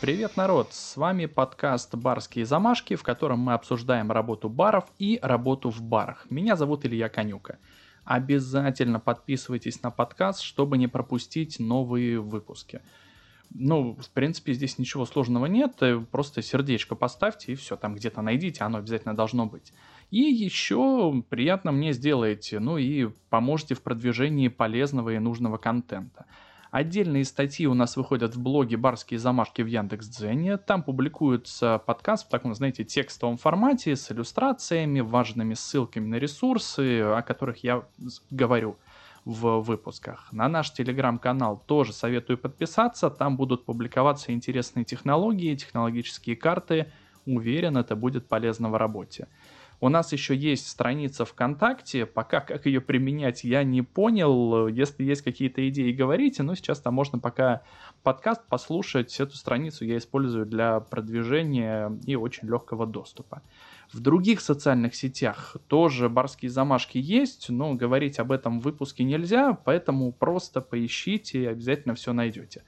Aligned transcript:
Привет, 0.00 0.38
народ! 0.38 0.72
С 0.72 0.96
вами 0.96 1.26
подкаст 1.26 1.94
«Барские 1.94 2.46
замашки», 2.46 2.96
в 2.96 3.02
котором 3.02 3.40
мы 3.40 3.52
обсуждаем 3.52 4.10
работу 4.10 4.48
баров 4.48 4.86
и 4.98 5.18
работу 5.20 5.68
в 5.68 5.82
барах. 5.82 6.24
Меня 6.30 6.56
зовут 6.56 6.86
Илья 6.86 7.10
Конюка. 7.10 7.58
Обязательно 8.06 8.98
подписывайтесь 8.98 9.82
на 9.82 9.90
подкаст, 9.90 10.40
чтобы 10.40 10.78
не 10.78 10.88
пропустить 10.88 11.60
новые 11.60 12.18
выпуски. 12.18 12.80
Ну, 13.50 13.94
в 14.00 14.08
принципе, 14.08 14.54
здесь 14.54 14.78
ничего 14.78 15.04
сложного 15.04 15.44
нет, 15.44 15.74
э, 15.82 16.00
просто 16.10 16.40
сердечко 16.40 16.94
поставьте 16.94 17.52
и 17.52 17.54
все, 17.54 17.76
там 17.76 17.94
где-то 17.94 18.22
найдите, 18.22 18.64
оно 18.64 18.78
обязательно 18.78 19.14
должно 19.14 19.44
быть. 19.44 19.74
И 20.10 20.20
еще 20.20 21.22
приятно 21.28 21.72
мне 21.72 21.92
сделаете, 21.92 22.58
ну 22.58 22.78
и 22.78 23.10
поможете 23.28 23.74
в 23.74 23.82
продвижении 23.82 24.48
полезного 24.48 25.10
и 25.10 25.18
нужного 25.18 25.58
контента. 25.58 26.24
Отдельные 26.70 27.24
статьи 27.24 27.66
у 27.66 27.74
нас 27.74 27.96
выходят 27.96 28.36
в 28.36 28.40
блоге 28.40 28.76
«Барские 28.76 29.18
замашки» 29.18 29.60
в 29.60 29.66
Яндекс.Дзене. 29.66 30.56
Там 30.56 30.84
публикуется 30.84 31.82
подкаст 31.84 32.26
в 32.26 32.30
таком, 32.30 32.54
знаете, 32.54 32.84
текстовом 32.84 33.38
формате 33.38 33.96
с 33.96 34.12
иллюстрациями, 34.12 35.00
важными 35.00 35.54
ссылками 35.54 36.06
на 36.06 36.14
ресурсы, 36.14 37.00
о 37.00 37.22
которых 37.22 37.64
я 37.64 37.82
говорю 38.30 38.76
в 39.24 39.60
выпусках. 39.60 40.32
На 40.32 40.48
наш 40.48 40.72
телеграм-канал 40.72 41.60
тоже 41.66 41.92
советую 41.92 42.38
подписаться. 42.38 43.10
Там 43.10 43.36
будут 43.36 43.64
публиковаться 43.64 44.32
интересные 44.32 44.84
технологии, 44.84 45.56
технологические 45.56 46.36
карты. 46.36 46.86
Уверен, 47.26 47.78
это 47.78 47.96
будет 47.96 48.28
полезно 48.28 48.70
в 48.70 48.76
работе. 48.76 49.26
У 49.82 49.88
нас 49.88 50.12
еще 50.12 50.36
есть 50.36 50.68
страница 50.68 51.24
ВКонтакте, 51.24 52.04
пока 52.04 52.40
как 52.40 52.66
ее 52.66 52.82
применять 52.82 53.44
я 53.44 53.64
не 53.64 53.80
понял. 53.80 54.68
Если 54.68 55.04
есть 55.04 55.22
какие-то 55.22 55.66
идеи, 55.70 55.90
говорите, 55.90 56.42
но 56.42 56.54
сейчас 56.54 56.80
там 56.80 56.92
можно 56.92 57.18
пока 57.18 57.62
подкаст 58.02 58.42
послушать. 58.46 59.18
Эту 59.18 59.36
страницу 59.36 59.86
я 59.86 59.96
использую 59.96 60.44
для 60.44 60.80
продвижения 60.80 61.98
и 62.04 62.14
очень 62.14 62.46
легкого 62.46 62.86
доступа. 62.86 63.42
В 63.90 64.00
других 64.00 64.42
социальных 64.42 64.94
сетях 64.94 65.56
тоже 65.66 66.10
барские 66.10 66.50
замашки 66.50 66.98
есть, 66.98 67.48
но 67.48 67.74
говорить 67.74 68.18
об 68.18 68.32
этом 68.32 68.60
в 68.60 68.64
выпуске 68.64 69.02
нельзя, 69.02 69.54
поэтому 69.54 70.12
просто 70.12 70.60
поищите 70.60 71.42
и 71.42 71.46
обязательно 71.46 71.94
все 71.94 72.12
найдете. 72.12 72.62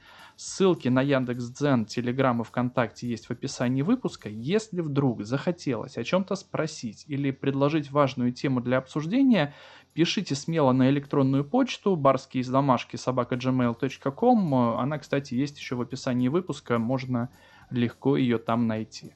Ссылки 0.45 0.89
на 0.89 1.03
Яндекс.Дзен, 1.03 1.85
Телеграм 1.85 2.41
и 2.41 2.45
ВКонтакте 2.45 3.07
есть 3.07 3.27
в 3.27 3.31
описании 3.31 3.83
выпуска. 3.83 4.29
Если 4.29 4.81
вдруг 4.81 5.23
захотелось 5.23 5.97
о 5.97 6.03
чем-то 6.03 6.35
спросить 6.35 7.05
или 7.07 7.31
предложить 7.31 7.93
важную 7.93 8.33
тему 8.33 8.61
для 8.61 8.79
обсуждения, 8.79 9.55
пишите 9.93 10.35
смело 10.35 10.73
на 10.73 10.91
электронную 10.91 11.45
почту 11.45 11.95
барские 11.95 12.43
замашки 12.43 12.97
собака.gmail.com. 12.97 14.55
Она, 14.81 14.99
кстати, 14.99 15.35
есть 15.35 15.61
еще 15.61 15.77
в 15.77 15.81
описании 15.81 16.27
выпуска, 16.27 16.77
можно 16.77 17.29
легко 17.71 18.17
ее 18.17 18.39
там 18.39 18.67
найти 18.67 19.13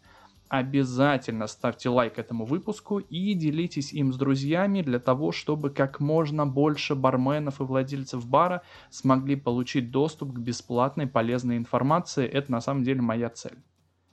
обязательно 0.49 1.47
ставьте 1.47 1.89
лайк 1.89 2.19
этому 2.19 2.45
выпуску 2.45 2.99
и 2.99 3.35
делитесь 3.35 3.93
им 3.93 4.13
с 4.13 4.17
друзьями 4.17 4.83
для 4.83 4.99
того, 4.99 5.33
чтобы 5.33 5.71
как 5.71 6.01
можно 6.01 6.47
больше 6.47 6.95
барменов 6.95 7.61
и 7.61 7.65
владельцев 7.65 8.27
бара 8.27 8.63
смогли 8.91 9.37
получить 9.37 9.91
доступ 9.91 10.33
к 10.33 10.39
бесплатной 10.39 11.07
полезной 11.07 11.57
информации. 11.57 12.27
Это 12.27 12.53
на 12.53 12.61
самом 12.61 12.85
деле 12.85 13.03
моя 13.03 13.29
цель. 13.31 13.59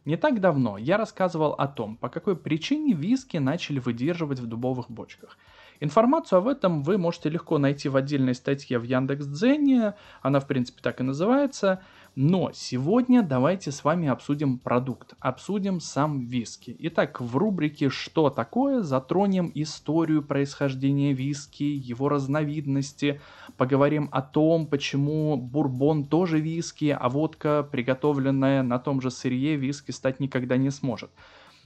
Не 0.06 0.18
так 0.18 0.42
давно 0.42 0.78
я 0.78 0.98
рассказывал 0.98 1.54
о 1.54 1.68
том, 1.68 1.96
по 1.96 2.10
какой 2.10 2.36
причине 2.36 2.94
виски 2.94 3.38
начали 3.38 3.80
выдерживать 3.80 4.40
в 4.40 4.48
дубовых 4.48 4.92
бочках. 4.92 5.38
Информацию 5.80 6.40
об 6.40 6.48
этом 6.48 6.84
вы 6.84 6.98
можете 6.98 7.30
легко 7.30 7.58
найти 7.58 7.90
в 7.90 7.96
отдельной 7.96 8.36
статье 8.36 8.80
в 8.80 8.84
Яндекс.Дзене, 8.84 9.96
она 10.22 10.40
в 10.40 10.48
принципе 10.48 10.82
так 10.82 11.00
и 11.00 11.04
называется– 11.04 11.82
но 12.16 12.52
сегодня 12.54 13.24
давайте 13.24 13.72
с 13.72 13.84
вами 13.84 14.08
обсудим 14.08 14.60
продукт, 14.60 15.16
обсудим 15.20 15.80
сам 15.80 16.28
виски. 16.28 16.76
Итак, 16.80 17.20
в 17.20 17.36
рубрике 17.38 17.90
«Что 17.90 18.30
такое?» 18.30 18.84
затронем 18.84 19.52
историю 19.56 20.22
происхождения 20.22 21.14
виски, 21.14 21.64
его 21.64 22.10
разновидности, 22.10 23.20
поговорим 23.58 24.10
о 24.12 24.22
том, 24.22 24.68
почему 24.68 25.38
бурбон 25.38 26.06
тоже 26.06 26.40
виски, 26.40 26.96
а 26.98 27.10
водка, 27.10 27.68
приготовленная 27.72 28.62
на 28.62 28.78
том 28.78 29.02
же 29.02 29.10
сырье, 29.10 29.56
виски 29.56 29.90
стать 29.90 30.20
никогда 30.20 30.56
не 30.56 30.70
сможет. 30.70 31.10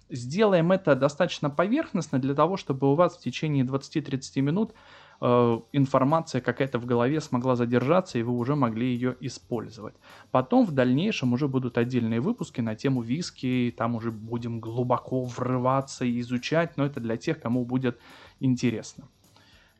Сделаем 0.10 0.72
это 0.72 0.96
достаточно 0.96 1.50
поверхностно 1.50 2.20
для 2.20 2.34
того, 2.34 2.56
чтобы 2.56 2.90
у 2.90 2.96
вас 2.96 3.18
в 3.18 3.20
течение 3.22 3.66
20-30 3.66 4.40
минут 4.40 4.74
Э, 5.20 5.60
информация 5.72 6.42
какая-то 6.42 6.80
в 6.80 6.86
голове 6.86 7.20
смогла 7.22 7.56
задержаться, 7.56 8.20
и 8.20 8.24
вы 8.24 8.34
уже 8.34 8.56
могли 8.56 8.88
ее 8.88 9.16
использовать. 9.20 9.96
Потом 10.32 10.66
в 10.66 10.72
дальнейшем 10.72 11.34
уже 11.34 11.48
будут 11.48 11.78
отдельные 11.78 12.22
выпуски 12.22 12.62
на 12.62 12.76
тему 12.76 13.02
виски, 13.02 13.74
там 13.76 13.96
уже 13.96 14.12
будем 14.12 14.60
глубоко 14.60 15.24
врываться 15.24 16.06
и 16.06 16.20
изучать, 16.20 16.78
но 16.78 16.86
это 16.86 17.00
для 17.00 17.18
тех, 17.18 17.42
кому 17.42 17.66
будет 17.66 18.00
интересно. 18.40 19.06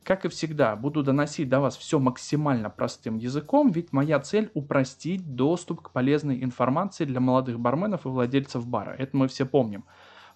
Как 0.02 0.24
и 0.24 0.28
всегда, 0.28 0.74
буду 0.74 1.02
доносить 1.02 1.48
до 1.48 1.60
вас 1.60 1.76
все 1.76 1.98
максимально 1.98 2.70
простым 2.70 3.18
языком, 3.18 3.70
ведь 3.70 3.92
моя 3.92 4.18
цель 4.20 4.50
упростить 4.54 5.34
доступ 5.34 5.82
к 5.82 5.90
полезной 5.90 6.42
информации 6.42 7.04
для 7.04 7.20
молодых 7.20 7.60
барменов 7.60 8.06
и 8.06 8.08
владельцев 8.08 8.66
бара. 8.66 8.96
Это 8.98 9.16
мы 9.16 9.28
все 9.28 9.44
помним 9.44 9.84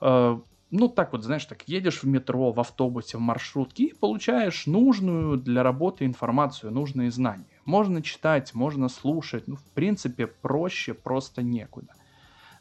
э, 0.01 0.39
ну, 0.72 0.88
так 0.88 1.12
вот, 1.12 1.22
знаешь, 1.22 1.44
так 1.44 1.69
едешь 1.69 2.03
в 2.03 2.06
метро, 2.06 2.50
в 2.50 2.59
автобусе, 2.59 3.19
в 3.19 3.21
маршрутке 3.21 3.84
и 3.84 3.94
получаешь 3.94 4.66
нужную 4.66 5.37
для 5.37 5.62
работы 5.62 6.06
информацию, 6.06 6.72
нужные 6.72 7.10
знания. 7.10 7.60
Можно 7.66 8.00
читать, 8.00 8.55
можно 8.55 8.88
слушать, 8.88 9.47
ну, 9.47 9.56
в 9.56 9.65
принципе, 9.75 10.27
проще 10.27 10.94
просто 10.94 11.43
некуда. 11.43 11.93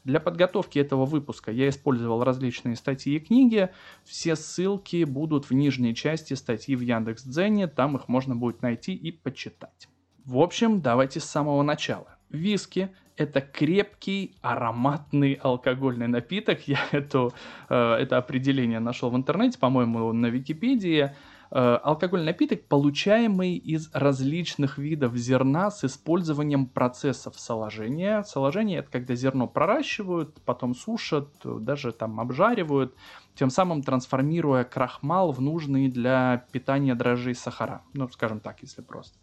Для 0.04 0.20
подготовки 0.20 0.78
этого 0.78 1.06
выпуска 1.06 1.50
я 1.50 1.70
использовал 1.70 2.22
различные 2.22 2.76
статьи 2.76 3.16
и 3.16 3.18
книги. 3.18 3.70
Все 4.04 4.36
ссылки 4.36 5.04
будут 5.04 5.48
в 5.48 5.54
нижней 5.54 5.94
части 5.94 6.34
статьи 6.34 6.76
в 6.76 6.80
Яндекс.Дзене, 6.80 7.66
там 7.66 7.96
их 7.96 8.08
можно 8.08 8.36
будет 8.36 8.60
найти 8.60 8.94
и 8.94 9.10
почитать. 9.10 9.88
В 10.26 10.38
общем, 10.38 10.82
давайте 10.82 11.18
с 11.18 11.24
самого 11.24 11.62
начала. 11.62 12.18
Виски 12.28 12.90
это 13.16 13.40
крепкий 13.40 14.34
ароматный 14.40 15.34
алкогольный 15.34 16.08
напиток. 16.08 16.66
Я 16.66 16.80
эту, 16.92 17.32
э, 17.68 17.94
это 17.94 18.18
определение 18.18 18.80
нашел 18.80 19.10
в 19.10 19.16
интернете, 19.16 19.58
по-моему, 19.58 20.12
на 20.12 20.26
Википедии. 20.26 21.12
Э, 21.54 21.78
алкогольный 21.82 22.26
напиток, 22.26 22.64
получаемый 22.64 23.56
из 23.56 23.90
различных 23.92 24.78
видов 24.78 25.14
зерна 25.16 25.70
с 25.70 25.84
использованием 25.84 26.66
процессов 26.66 27.38
соложения. 27.38 28.22
Соложение 28.22 28.78
это 28.78 28.90
когда 28.90 29.14
зерно 29.14 29.46
проращивают, 29.46 30.40
потом 30.46 30.74
сушат, 30.74 31.28
даже 31.44 31.92
там 31.92 32.20
обжаривают, 32.20 32.94
тем 33.34 33.50
самым 33.50 33.82
трансформируя 33.82 34.64
крахмал 34.64 35.32
в 35.32 35.42
нужные 35.42 35.90
для 35.90 36.46
питания 36.52 36.94
дрожжей 36.94 37.34
сахара. 37.34 37.82
Ну, 37.92 38.08
скажем 38.08 38.40
так, 38.40 38.62
если 38.62 38.80
просто. 38.80 39.18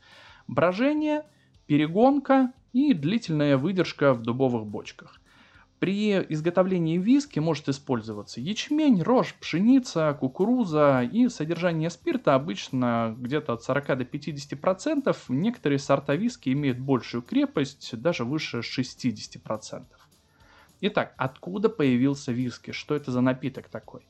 Брожение, 0.47 1.23
перегонка 1.69 2.51
и 2.73 2.95
длительная 2.95 3.55
выдержка 3.55 4.15
в 4.15 4.23
дубовых 4.23 4.65
бочках. 4.65 5.21
При 5.77 6.13
изготовлении 6.15 6.97
виски 6.97 7.37
может 7.37 7.69
использоваться 7.69 8.41
ячмень, 8.41 9.03
рожь, 9.03 9.35
пшеница, 9.39 10.17
кукуруза 10.19 11.03
и 11.03 11.29
содержание 11.29 11.91
спирта 11.91 12.33
обычно 12.33 13.15
где-то 13.19 13.53
от 13.53 13.61
40 13.63 13.99
до 13.99 14.03
50%. 14.03 15.15
Некоторые 15.29 15.77
сорта 15.77 16.15
виски 16.15 16.49
имеют 16.49 16.79
большую 16.79 17.21
крепость, 17.21 17.95
даже 18.01 18.25
выше 18.25 18.61
60%. 18.61 19.85
Итак, 20.81 21.13
откуда 21.17 21.69
появился 21.69 22.31
виски? 22.31 22.71
Что 22.71 22.95
это 22.95 23.11
за 23.11 23.21
напиток 23.21 23.69
такой? 23.69 24.07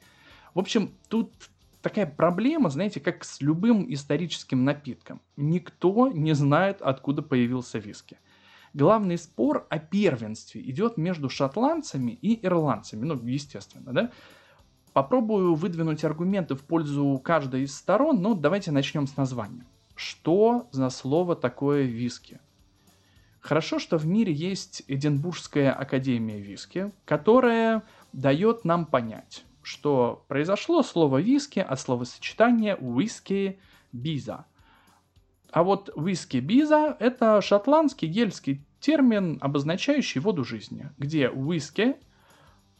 В 0.54 0.60
общем, 0.60 0.94
тут 1.10 1.34
такая 1.82 2.06
проблема, 2.06 2.70
знаете, 2.70 3.00
как 3.00 3.24
с 3.24 3.42
любым 3.42 3.92
историческим 3.94 4.64
напитком. 4.64 5.22
Никто 5.38 6.10
не 6.10 6.34
знает, 6.34 6.82
откуда 6.82 7.22
появился 7.22 7.80
виски– 7.80 8.18
главный 8.74 9.18
спор 9.18 9.66
о 9.70 9.80
первенстве 9.80 10.62
идет 10.70 10.98
между 10.98 11.30
шотландцами 11.30 12.12
и 12.12 12.46
ирландцами, 12.46 13.06
ну, 13.06 13.20
естественно, 13.26 13.94
да. 13.94 14.12
Попробую 14.94 15.56
выдвинуть 15.56 16.04
аргументы 16.04 16.56
в 16.56 16.64
пользу 16.64 17.22
каждой 17.24 17.64
из 17.64 17.76
сторон, 17.76 18.22
но 18.22 18.34
давайте 18.34 18.72
начнем 18.72 19.08
с 19.08 19.18
названия. 19.18 19.66
Что 19.96 20.68
за 20.72 20.90
слово 20.90 21.36
такое 21.36 21.84
виски? 21.84 22.40
Хорошо, 23.40 23.80
что 23.80 23.98
в 23.98 24.06
мире 24.06 24.34
есть 24.34 24.84
Эдинбургская 24.88 25.72
академия 25.72 26.40
виски, 26.40 26.92
которая 27.06 27.84
дает 28.12 28.66
нам 28.66 28.86
понять, 28.86 29.46
что 29.70 30.26
произошло 30.28 30.82
слово 30.82 31.22
виски 31.22 31.60
от 31.60 31.80
словосочетания 31.80 32.76
whisky 32.76 33.60
биза– 33.94 34.46
а 35.52 35.64
вот 35.64 35.90
виски 35.96 36.38
биза– 36.38 36.96
это 37.00 37.42
шотландский 37.42 38.08
гельский 38.08 38.62
термин, 38.80 39.40
обозначающий 39.42 40.22
воду 40.22 40.44
жизни, 40.44 40.90
где 40.98 41.32
виски 41.34 41.96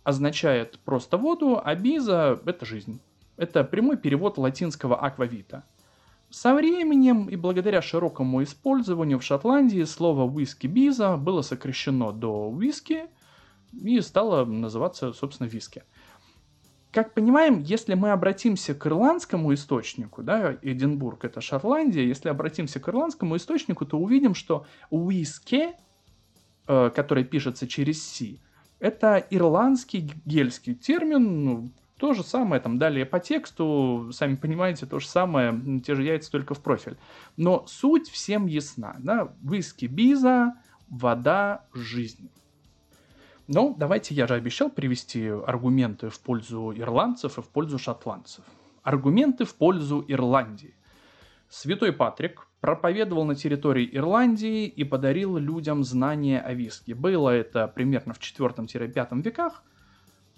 означает 0.04 0.80
просто 0.80 1.18
воду, 1.18 1.60
а 1.64 1.76
биза– 1.76 2.40
это 2.46 2.66
жизнь. 2.66 3.02
Это 3.38 3.64
прямой 3.64 3.98
перевод 3.98 4.38
латинского 4.38 5.00
аквавита. 5.00 5.64
Со 6.30 6.54
временем 6.54 7.28
и 7.28 7.36
благодаря 7.36 7.82
широкому 7.82 8.44
использованию 8.44 9.18
в 9.18 9.24
Шотландии 9.24 9.84
слово 9.84 10.30
«виски 10.30 10.68
биза» 10.68 11.18
было 11.18 11.42
сокращено 11.42 12.12
до 12.12 12.54
«виски», 12.56 13.08
и 13.74 14.00
стало 14.02 14.46
называться, 14.46 15.14
собственно, 15.14 15.48
виски. 15.48 15.84
Как 16.92 17.14
понимаем, 17.14 17.62
если 17.62 17.94
мы 17.94 18.10
обратимся 18.12 18.74
к 18.74 18.88
ирландскому 18.88 19.54
источнику, 19.54 20.24
да, 20.24 20.58
Эдинбург 20.64 21.24
это 21.24 21.40
Шотландия, 21.40 22.04
если 22.04 22.30
обратимся 22.30 22.80
к 22.80 22.90
ирландскому 22.90 23.38
источнику, 23.38 23.86
то 23.86 24.00
увидим, 24.00 24.34
что 24.34 24.66
уиски, 24.90 25.70
э, 26.68 26.90
который 26.96 27.24
пишется 27.26 27.68
через 27.68 28.04
«си», 28.04 28.40
это 28.80 29.18
ирландский 29.30 30.12
гельский 30.26 30.74
термин, 30.74 31.44
ну, 31.46 31.72
то 31.98 32.14
же 32.14 32.24
самое, 32.24 32.62
там 32.62 32.80
далее 32.80 33.06
по 33.06 33.20
тексту, 33.20 34.10
сами 34.12 34.36
понимаете, 34.36 34.86
то 34.86 35.00
же 35.00 35.08
самое, 35.08 35.82
те 35.86 35.94
же 35.94 36.04
яйца 36.04 36.32
только 36.32 36.56
в 36.56 36.62
профиль. 36.62 36.98
Но 37.36 37.66
суть 37.68 38.10
всем 38.10 38.48
ясна, 38.48 38.96
да, 39.00 39.34
виски 39.44 39.86
биза, 39.86 40.56
вода 40.88 41.66
жизни. 41.74 42.30
Ну, 43.52 43.76
давайте, 43.76 44.14
я 44.14 44.28
же 44.28 44.36
обещал 44.36 44.70
привести 44.70 45.26
аргументы 45.28 46.10
в 46.10 46.20
пользу 46.20 46.72
ирландцев 46.72 47.40
и 47.40 47.42
в 47.42 47.48
пользу 47.48 47.80
шотландцев. 47.80 48.46
Аргументы 48.84 49.44
в 49.44 49.56
пользу 49.56 50.06
Ирландии. 50.08 50.76
Святой 51.50 51.92
Патрик 51.92 52.48
проповедовал 52.62 53.26
на 53.26 53.34
территории 53.34 53.90
Ирландии 53.92 54.68
и 54.68 54.84
подарил 54.84 55.38
людям 55.38 55.84
знания 55.84 56.40
о 56.40 56.54
виске. 56.54 56.94
Было 56.94 57.32
это 57.32 57.68
примерно 57.68 58.14
в 58.14 58.20
4-5 58.20 59.24
веках. 59.24 59.64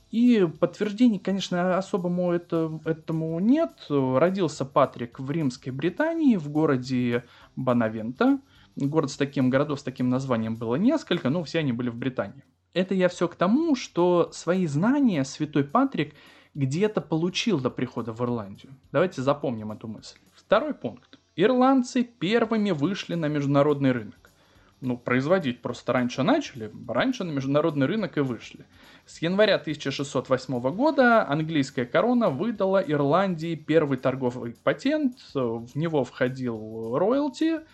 И 0.10 0.48
подтверждений, 0.62 1.20
конечно, 1.20 1.78
особому 1.78 2.32
это, 2.32 2.80
этому 2.86 3.38
нет. 3.42 3.88
Родился 3.90 4.64
Патрик 4.64 5.20
в 5.20 5.30
Римской 5.30 5.74
Британии, 5.74 6.38
в 6.38 6.48
городе 6.48 7.26
Бонавента. 7.58 8.40
Город 8.78 9.12
с 9.12 9.18
таким, 9.18 9.50
городов 9.50 9.82
с 9.82 9.84
таким 9.84 10.08
названием 10.08 10.56
было 10.56 10.76
несколько, 10.76 11.30
но 11.30 11.44
все 11.44 11.60
они 11.60 11.74
были 11.74 11.90
в 11.90 11.98
Британии. 11.98 12.46
Это 12.74 12.94
я 12.94 13.10
все 13.10 13.28
к 13.28 13.36
тому, 13.36 13.76
что 13.76 14.32
свои 14.32 14.66
знания 14.66 15.26
святой 15.26 15.64
Патрик 15.64 16.14
где-то 16.54 17.02
получил 17.02 17.60
до 17.60 17.70
прихода 17.70 18.14
в 18.14 18.22
Ирландию. 18.22 18.74
Давайте 18.92 19.22
запомним 19.22 19.72
эту 19.72 19.88
мысль. 19.88 20.18
Второй 20.34 20.74
пункт. 20.74 21.20
Ирландцы 21.36 22.04
первыми 22.04 22.72
вышли 22.72 23.16
на 23.16 23.28
международный 23.28 23.92
рынок. 23.92 24.32
Ну, 24.80 24.98
производить 24.98 25.62
просто 25.62 25.94
раньше 25.94 26.24
начали, 26.24 26.72
раньше 26.88 27.24
на 27.24 27.32
международный 27.32 27.86
рынок 27.86 28.18
и 28.18 28.22
вышли. 28.22 28.66
С 29.06 29.22
января 29.22 29.56
1608 29.56 30.60
года 30.72 31.28
английская 31.28 31.86
корона 31.86 32.30
выдала 32.30 32.80
Ирландии 32.80 33.56
первый 33.56 33.98
торговый 33.98 34.56
патент, 34.64 35.18
в 35.34 35.76
него 35.76 36.04
входил 36.04 36.98
роялти– 36.98 37.60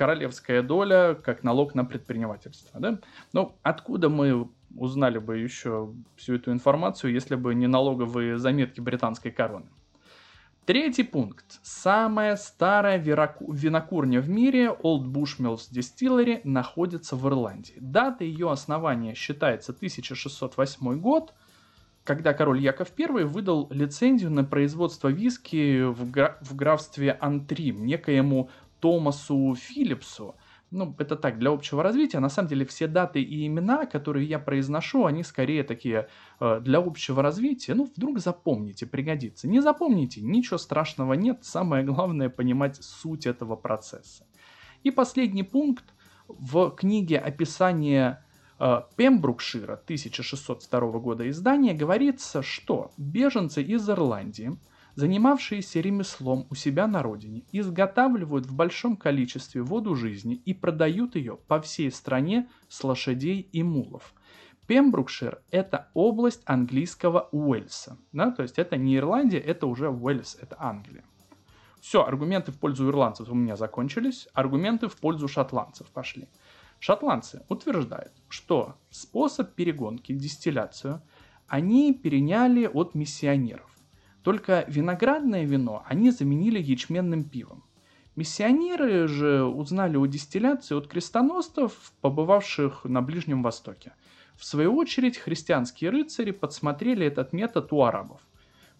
королевская 0.00 0.62
доля 0.62 1.14
как 1.14 1.42
налог 1.42 1.74
на 1.74 1.84
предпринимательство. 1.84 2.80
Да? 2.80 3.00
Но 3.34 3.58
откуда 3.62 4.08
мы 4.08 4.48
узнали 4.74 5.18
бы 5.18 5.36
еще 5.36 5.92
всю 6.16 6.36
эту 6.36 6.52
информацию, 6.52 7.12
если 7.12 7.34
бы 7.34 7.54
не 7.54 7.66
налоговые 7.66 8.38
заметки 8.38 8.80
британской 8.80 9.30
короны? 9.30 9.66
Третий 10.64 11.02
пункт. 11.02 11.44
Самая 11.62 12.36
старая 12.36 12.96
винокурня 12.96 14.22
в 14.22 14.30
мире, 14.30 14.74
Old 14.82 15.04
Bushmills 15.04 15.70
Distillery, 15.70 16.40
находится 16.44 17.14
в 17.14 17.28
Ирландии. 17.28 17.76
Дата 17.78 18.24
ее 18.24 18.50
основания 18.50 19.14
считается 19.14 19.72
1608 19.72 20.98
год, 20.98 21.34
когда 22.04 22.32
король 22.32 22.60
Яков 22.60 22.88
I 22.98 23.24
выдал 23.24 23.68
лицензию 23.70 24.30
на 24.30 24.44
производство 24.44 25.08
виски 25.08 25.82
в, 25.82 26.10
гра- 26.10 26.38
в 26.40 26.56
графстве 26.56 27.18
Антрим 27.20 27.84
некоему 27.84 28.48
Томасу 28.80 29.54
Филлипсу. 29.54 30.34
Ну, 30.70 30.94
это 30.98 31.16
так, 31.16 31.38
для 31.38 31.50
общего 31.50 31.82
развития. 31.82 32.20
На 32.20 32.28
самом 32.28 32.48
деле 32.48 32.64
все 32.64 32.86
даты 32.86 33.20
и 33.20 33.46
имена, 33.46 33.86
которые 33.86 34.26
я 34.26 34.38
произношу, 34.38 35.04
они 35.04 35.24
скорее 35.24 35.64
такие 35.64 36.08
э, 36.38 36.60
для 36.60 36.78
общего 36.78 37.22
развития. 37.22 37.74
Ну, 37.74 37.90
вдруг 37.96 38.20
запомните, 38.20 38.86
пригодится. 38.86 39.48
Не 39.48 39.60
запомните, 39.60 40.20
ничего 40.20 40.58
страшного 40.58 41.14
нет. 41.14 41.44
Самое 41.44 41.84
главное 41.84 42.28
понимать 42.28 42.76
суть 42.76 43.26
этого 43.26 43.56
процесса. 43.56 44.26
И 44.84 44.90
последний 44.90 45.42
пункт. 45.42 45.84
В 46.28 46.70
книге 46.70 47.18
описание 47.18 48.24
э, 48.60 48.82
Пембрукшира 48.94 49.72
1602 49.72 50.80
года 51.00 51.28
издания 51.28 51.74
говорится, 51.74 52.42
что 52.42 52.92
беженцы 52.96 53.60
из 53.60 53.90
Ирландии– 53.90 54.56
занимавшиеся 54.94 55.80
ремеслом 55.80 56.46
у 56.50 56.54
себя 56.54 56.86
на 56.86 57.02
родине, 57.02 57.44
изготавливают 57.52 58.46
в 58.46 58.54
большом 58.54 58.96
количестве 58.96 59.62
воду 59.62 59.94
жизни 59.94 60.34
и 60.34 60.54
продают 60.54 61.16
ее 61.16 61.36
по 61.36 61.60
всей 61.60 61.90
стране 61.90 62.48
с 62.68 62.82
лошадей 62.84 63.48
и 63.52 63.62
мулов. 63.62 64.14
Пембрукшир– 64.66 65.42
это 65.50 65.88
область 65.94 66.42
английского 66.44 67.28
Уэльса. 67.32 67.98
Да? 68.12 68.30
То 68.30 68.42
есть 68.42 68.58
это 68.58 68.76
не 68.76 68.96
Ирландия, 68.96 69.40
это 69.40 69.66
уже 69.66 69.88
Уэльс, 69.88 70.38
это 70.40 70.56
Англия. 70.58 71.04
Все, 71.80 72.04
аргументы 72.04 72.52
в 72.52 72.58
пользу 72.58 72.88
ирландцев 72.88 73.30
у 73.30 73.34
меня 73.34 73.56
закончились, 73.56 74.28
аргументы 74.34 74.88
в 74.88 74.96
пользу 74.96 75.28
шотландцев 75.28 75.88
пошли. 75.88 76.28
Шотландцы 76.78 77.42
утверждают, 77.48 78.12
что 78.28 78.76
способ 78.90 79.54
перегонки, 79.54 80.12
дистилляцию, 80.12 81.02
они 81.48 81.92
переняли 81.94 82.66
от 82.66 82.94
миссионеров. 82.94 83.69
Только 84.22 84.64
виноградное 84.68 85.44
вино 85.44 85.82
они 85.86 86.10
заменили 86.10 86.60
ячменным 86.60 87.24
пивом. 87.24 87.64
Миссионеры 88.16 89.08
же 89.08 89.44
узнали 89.44 89.96
о 89.96 90.04
дистилляции 90.06 90.76
от 90.76 90.88
крестоносцев, 90.88 91.92
побывавших 92.00 92.84
на 92.84 93.00
Ближнем 93.00 93.42
Востоке. 93.42 93.92
В 94.36 94.44
свою 94.44 94.76
очередь, 94.76 95.16
христианские 95.16 95.90
рыцари 95.90 96.32
подсмотрели 96.32 97.06
этот 97.06 97.32
метод 97.32 97.72
у 97.72 97.82
арабов. 97.82 98.20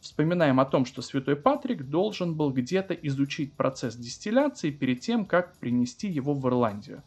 Вспоминаем 0.01 0.61
о 0.61 0.65
том, 0.65 0.85
что 0.85 1.03
святой 1.03 1.37
Патрик 1.37 1.85
должен 1.85 2.35
был 2.35 2.51
где-то 2.51 2.95
изучить 2.95 3.55
процесс 3.55 3.95
дистилляции 3.97 4.71
перед 4.71 5.01
тем, 5.01 5.27
как 5.27 5.57
принести 5.59 6.09
его 6.09 6.35
в 6.35 6.47
Ирландию. 6.47 7.03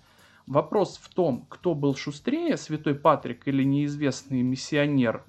Вопрос 0.46 0.98
в 1.02 1.14
том, 1.14 1.46
кто 1.50 1.74
был 1.74 1.96
шустрее, 1.96 2.58
святой 2.58 2.96
Патрик 2.96 3.48
или 3.48 3.64
неизвестный 3.64 4.42
миссионер 4.42 5.24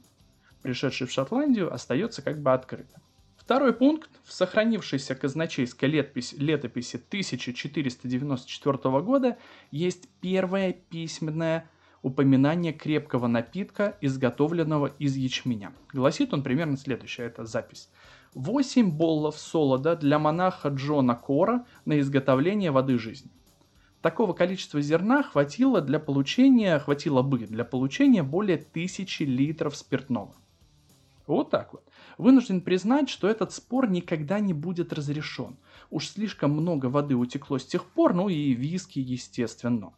пришедший 0.64 1.06
в 1.06 1.12
Шотландию, 1.12 1.72
остается 1.72 2.22
как 2.22 2.40
бы 2.40 2.52
открытым. 2.54 3.02
Второй 3.36 3.74
пункт. 3.74 4.08
В 4.24 4.32
сохранившейся 4.32 5.14
казначейской 5.14 5.90
летописи, 5.90 6.34
летописи 6.36 6.96
1494 6.96 8.78
года 9.02 9.36
есть 9.70 10.08
первое 10.22 10.72
письменное 10.72 11.68
упоминание 12.00 12.72
крепкого 12.72 13.26
напитка, 13.26 13.98
изготовленного 14.00 14.86
из 14.98 15.16
ячменя. 15.16 15.74
Гласит 15.92 16.32
он 16.32 16.42
примерно 16.42 16.78
следующее, 16.78 17.26
это 17.26 17.44
запись. 17.44 17.90
8 18.32 18.90
боллов 18.90 19.38
солода 19.38 19.96
для 19.96 20.18
монаха 20.18 20.70
Джона 20.70 21.14
Кора 21.14 21.66
на 21.84 22.00
изготовление 22.00 22.70
воды 22.70 22.98
жизни. 22.98 23.30
Такого 24.00 24.32
количества 24.32 24.80
зерна 24.80 25.22
хватило 25.22 25.82
для 25.82 25.98
получения, 25.98 26.78
хватило 26.78 27.20
бы 27.20 27.40
для 27.40 27.64
получения 27.64 28.22
более 28.22 28.56
тысячи 28.56 29.24
литров 29.24 29.76
спиртного. 29.76 30.34
Вот 31.26 31.50
так 31.50 31.72
вот. 31.72 31.88
Вынужден 32.18 32.60
признать, 32.60 33.08
что 33.08 33.28
этот 33.28 33.52
спор 33.52 33.88
никогда 33.88 34.40
не 34.40 34.52
будет 34.52 34.92
разрешен. 34.92 35.56
Уж 35.90 36.08
слишком 36.08 36.50
много 36.50 36.86
воды 36.86 37.16
утекло 37.16 37.58
с 37.58 37.64
тех 37.64 37.86
пор, 37.86 38.14
ну 38.14 38.28
и 38.28 38.52
виски, 38.52 38.98
естественно. 38.98 39.94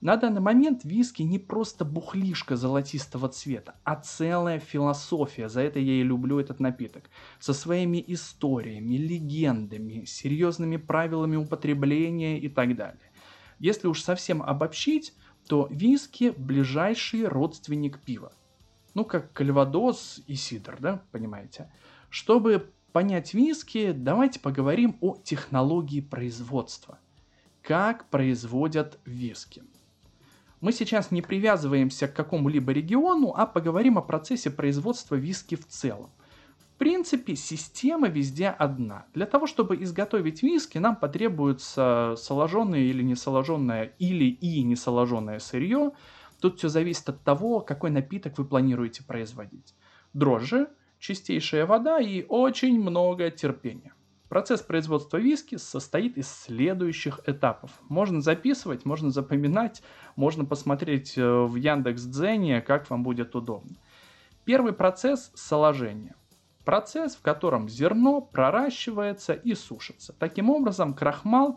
На 0.00 0.16
данный 0.16 0.42
момент 0.42 0.84
виски 0.84 1.22
не 1.22 1.38
просто 1.38 1.84
бухлишка 1.84 2.56
золотистого 2.56 3.28
цвета, 3.28 3.76
а 3.82 3.96
целая 3.96 4.58
философия. 4.58 5.48
За 5.48 5.62
это 5.62 5.78
я 5.78 5.94
и 5.94 6.02
люблю 6.02 6.38
этот 6.38 6.60
напиток. 6.60 7.04
Со 7.38 7.54
своими 7.54 8.04
историями, 8.06 8.96
легендами, 8.96 10.04
серьезными 10.04 10.76
правилами 10.76 11.36
употребления 11.36 12.38
и 12.38 12.48
так 12.48 12.76
далее. 12.76 13.10
Если 13.58 13.86
уж 13.86 14.02
совсем 14.02 14.42
обобщить, 14.42 15.14
то 15.48 15.66
виски– 15.70 16.34
ближайший 16.36 17.26
родственник 17.26 18.00
пива 18.00 18.32
ну, 18.96 19.04
как 19.04 19.30
кальвадос 19.34 20.22
и 20.26 20.34
сидр, 20.36 20.78
да, 20.80 21.02
понимаете? 21.12 21.70
Чтобы 22.08 22.72
понять 22.92 23.34
виски, 23.34 23.92
давайте 23.92 24.40
поговорим 24.40 24.96
о 25.02 25.18
технологии 25.22 26.00
производства. 26.00 26.98
Как 27.60 28.08
производят 28.08 28.98
виски. 29.04 29.62
Мы 30.62 30.72
сейчас 30.72 31.10
не 31.10 31.20
привязываемся 31.20 32.08
к 32.08 32.14
какому-либо 32.14 32.72
региону, 32.72 33.34
а 33.36 33.44
поговорим 33.44 33.98
о 33.98 34.02
процессе 34.02 34.50
производства 34.50 35.14
виски 35.14 35.56
в 35.56 35.66
целом. 35.66 36.10
В 36.58 36.78
принципе, 36.78 37.36
система 37.36 38.08
везде 38.08 38.48
одна. 38.48 39.04
Для 39.12 39.26
того, 39.26 39.46
чтобы 39.46 39.76
изготовить 39.82 40.42
виски, 40.42 40.78
нам 40.78 40.96
потребуется 40.96 42.14
соложенное 42.16 42.80
или 42.80 43.02
несоложенное, 43.02 43.92
или 43.98 44.24
и 44.24 44.62
несоложенное 44.62 45.38
сырье, 45.38 45.92
Тут 46.40 46.58
все 46.58 46.68
зависит 46.68 47.08
от 47.08 47.22
того, 47.22 47.60
какой 47.60 47.90
напиток 47.90 48.38
вы 48.38 48.44
планируете 48.44 49.04
производить. 49.04 49.74
Дрожжи, 50.12 50.68
чистейшая 50.98 51.66
вода 51.66 51.98
и 51.98 52.24
очень 52.28 52.80
много 52.80 53.30
терпения. 53.30 53.92
Процесс 54.28 54.60
производства 54.60 55.18
виски 55.18 55.56
состоит 55.56 56.18
из 56.18 56.28
следующих 56.28 57.20
этапов. 57.26 57.70
Можно 57.88 58.20
записывать, 58.20 58.84
можно 58.84 59.10
запоминать, 59.10 59.82
можно 60.16 60.44
посмотреть 60.44 61.16
э, 61.16 61.24
в 61.24 61.54
Яндекс 61.54 62.02
Дзене, 62.02 62.60
как 62.60 62.90
вам 62.90 63.04
будет 63.04 63.36
удобно. 63.36 63.76
Первый 64.44 64.72
процесс– 64.72 65.30
соложение. 65.34 66.16
Процесс, 66.64 67.14
в 67.14 67.22
котором 67.22 67.68
зерно 67.68 68.20
проращивается 68.20 69.32
и 69.32 69.54
сушится. 69.54 70.12
Таким 70.18 70.50
образом, 70.50 70.94
крахмал 70.94 71.56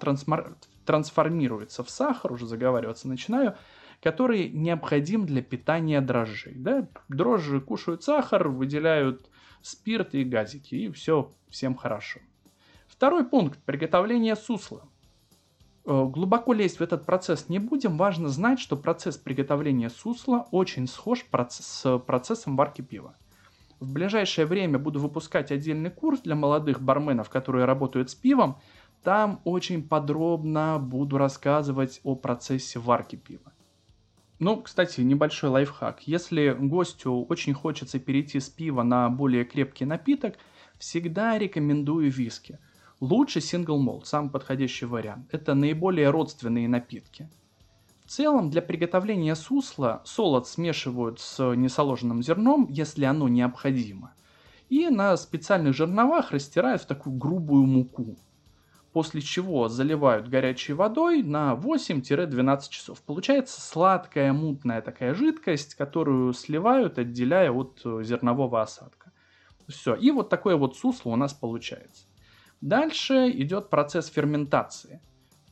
трансформируется 0.86 1.84
в 1.84 1.90
сахар, 1.90 2.32
уже 2.32 2.46
заговариваться 2.46 3.08
начинаю, 3.08 3.58
который 4.02 4.50
необходим 4.50 5.26
для 5.26 5.42
питания 5.42 6.02
дрожжей. 6.02 6.56
Да? 6.56 6.88
Дрожжи 7.10 7.60
кушают 7.60 8.04
сахар, 8.04 8.48
выделяют 8.48 9.30
спирт 9.62 10.16
и 10.16 10.24
газики, 10.24 10.76
и 10.76 10.92
все 10.92 11.34
всем 11.50 11.76
хорошо. 11.76 12.20
Второй 12.88 13.26
пункт– 13.26 13.60
приготовление 13.66 14.36
сусла. 14.36 14.84
Э, 15.86 16.06
глубоко 16.06 16.54
лезть 16.54 16.80
в 16.80 16.82
этот 16.82 17.06
процесс 17.06 17.50
не 17.50 17.60
будем, 17.60 17.98
важно 17.98 18.30
знать, 18.30 18.60
что 18.60 18.78
процесс 18.78 19.18
приготовления 19.18 19.90
сусла 19.90 20.48
очень 20.52 20.88
схож 20.88 21.26
с 21.50 22.00
процессом 22.00 22.56
варки 22.56 22.82
пива. 22.82 23.16
В 23.80 23.94
ближайшее 23.94 24.46
время 24.46 24.78
буду 24.78 25.00
выпускать 25.00 25.52
отдельный 25.52 25.90
курс 25.90 26.20
для 26.22 26.36
молодых 26.36 26.82
барменов, 26.82 27.30
которые 27.30 27.66
работают 27.66 28.10
с 28.10 28.16
пивом. 28.16 28.58
Там 29.04 29.40
очень 29.46 29.88
подробно 29.88 30.78
буду 30.80 31.18
рассказывать 31.18 32.02
о 32.04 32.16
процессе 32.16 32.80
варки 32.80 33.16
пива. 33.16 33.54
Ну, 34.40 34.62
кстати, 34.62 35.02
небольшой 35.02 35.50
лайфхак. 35.50 36.08
Если 36.08 36.56
гостю 36.58 37.26
очень 37.28 37.54
хочется 37.54 38.00
перейти 38.00 38.40
с 38.40 38.48
пива 38.48 38.84
на 38.84 39.10
более 39.10 39.44
крепкий 39.44 39.84
напиток, 39.84 40.36
всегда 40.78 41.38
рекомендую 41.38 42.10
виски. 42.10 42.58
Лучше 43.02 43.42
сингл 43.42 43.78
молд, 43.78 44.08
самый 44.08 44.32
подходящий 44.32 44.86
вариант. 44.86 45.28
Это 45.34 45.56
наиболее 45.56 46.10
родственные 46.10 46.70
напитки. 46.70 47.30
В 48.06 48.12
целом, 48.12 48.50
для 48.50 48.62
приготовления 48.62 49.36
сусла 49.36 50.02
солод 50.06 50.48
смешивают 50.48 51.20
с 51.20 51.54
несоложенным 51.56 52.24
зерном, 52.24 52.68
если 52.70 53.04
оно 53.04 53.28
необходимо. 53.28 54.14
И 54.70 54.88
на 54.88 55.18
специальных 55.18 55.76
жерновах 55.76 56.32
растирают 56.32 56.82
в 56.84 56.88
такую 56.88 57.18
грубую 57.18 57.66
муку 57.66 58.18
после 58.94 59.22
чего 59.22 59.68
заливают 59.68 60.28
горячей 60.28 60.74
водой 60.74 61.22
на 61.24 61.54
8-12 61.54 62.70
часов. 62.70 63.02
Получается 63.02 63.62
сладкая, 63.62 64.34
мутная 64.34 64.82
такая 64.82 65.14
жидкость, 65.14 65.76
которую 65.76 66.34
сливают, 66.34 66.98
отделяя 66.98 67.52
от 67.52 67.82
э, 67.86 68.04
зернового 68.04 68.62
осадка. 68.62 69.12
Все, 69.68 69.94
и 69.94 70.10
вот 70.12 70.30
такое 70.30 70.56
вот 70.56 70.76
сусло 70.76 71.12
у 71.12 71.16
нас 71.16 71.34
получается. 71.34 72.08
Дальше 72.62 73.30
идет 73.30 73.70
процесс 73.70 74.08
ферментации. 74.08 75.02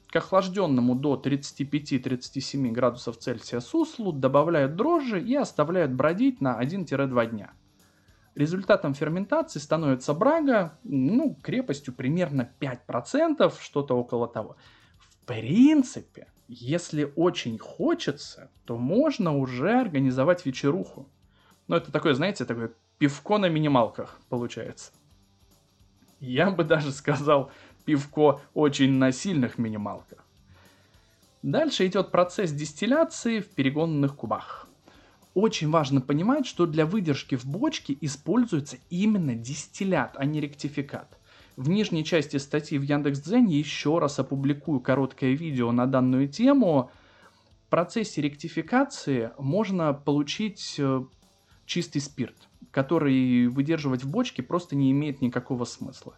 К 0.08 0.16
охлажденному 0.18 0.96
до 0.96 1.22
35-37 1.24 2.72
градусов 2.72 3.18
Цельсия 3.18 3.60
суслу 3.60 4.12
добавляют 4.12 4.76
дрожжи 4.76 5.22
и 5.22 5.36
оставляют 5.36 5.92
бродить 5.92 6.42
на 6.42 6.62
1-2 6.62 7.30
дня. 7.30 7.52
Результатом 8.38 8.94
ферментации 8.94 9.58
становится 9.58 10.14
брага, 10.14 10.78
ну, 10.84 11.36
крепостью 11.42 11.92
примерно 11.92 12.48
5%, 12.60 13.52
что-то 13.60 13.98
около 13.98 14.28
того. 14.28 14.58
В 15.00 15.26
принципе, 15.26 16.28
если 16.48 17.12
очень 17.16 17.58
хочется, 17.58 18.52
то 18.66 18.78
можно 18.78 19.36
уже 19.36 19.80
организовать 19.80 20.46
вечеруху. 20.46 21.10
Ну, 21.68 21.78
это 21.78 21.92
такое, 21.92 22.14
знаете, 22.14 22.46
такое 22.46 22.74
пивко 23.00 23.40
на 23.40 23.50
минималках 23.50 24.20
получается. 24.30 24.92
Я 26.20 26.52
бы 26.52 26.64
даже 26.64 26.92
сказал 26.92 27.52
пивко 27.86 28.42
очень 28.54 28.94
на 29.00 29.12
сильных 29.12 29.58
минималках. 29.58 30.24
Дальше 31.42 31.88
идет 31.88 32.12
процесс 32.12 32.52
дистилляции 32.52 33.40
в 33.40 33.50
перегонных 33.50 34.16
кубах 34.16 34.67
очень 35.38 35.70
важно 35.70 36.02
понимать, 36.02 36.48
что 36.48 36.66
для 36.66 36.88
выдержки 36.88 37.36
в 37.36 37.46
бочке 37.46 37.96
используется 38.02 38.78
именно 38.90 39.36
дистиллят, 39.36 40.16
а 40.18 40.26
не 40.26 40.42
ректификат. 40.42 41.20
В 41.56 41.70
нижней 41.70 42.04
части 42.04 42.38
статьи 42.38 42.80
в 42.80 42.82
Яндекс.Дзене 42.82 43.60
еще 43.60 44.00
раз 44.00 44.18
опубликую 44.18 44.80
короткое 44.80 45.34
видео 45.34 45.72
на 45.72 45.86
данную 45.86 46.28
тему. 46.28 46.90
В 47.68 47.70
процессе 47.70 48.20
ректификации 48.20 49.30
можно 49.38 49.94
получить 49.94 50.76
э, 50.80 51.04
чистый 51.68 52.00
спирт, 52.00 52.50
который 52.72 53.46
выдерживать 53.46 54.04
в 54.04 54.10
бочке 54.10 54.42
просто 54.42 54.76
не 54.76 54.90
имеет 54.90 55.22
никакого 55.22 55.66
смысла. 55.66 56.16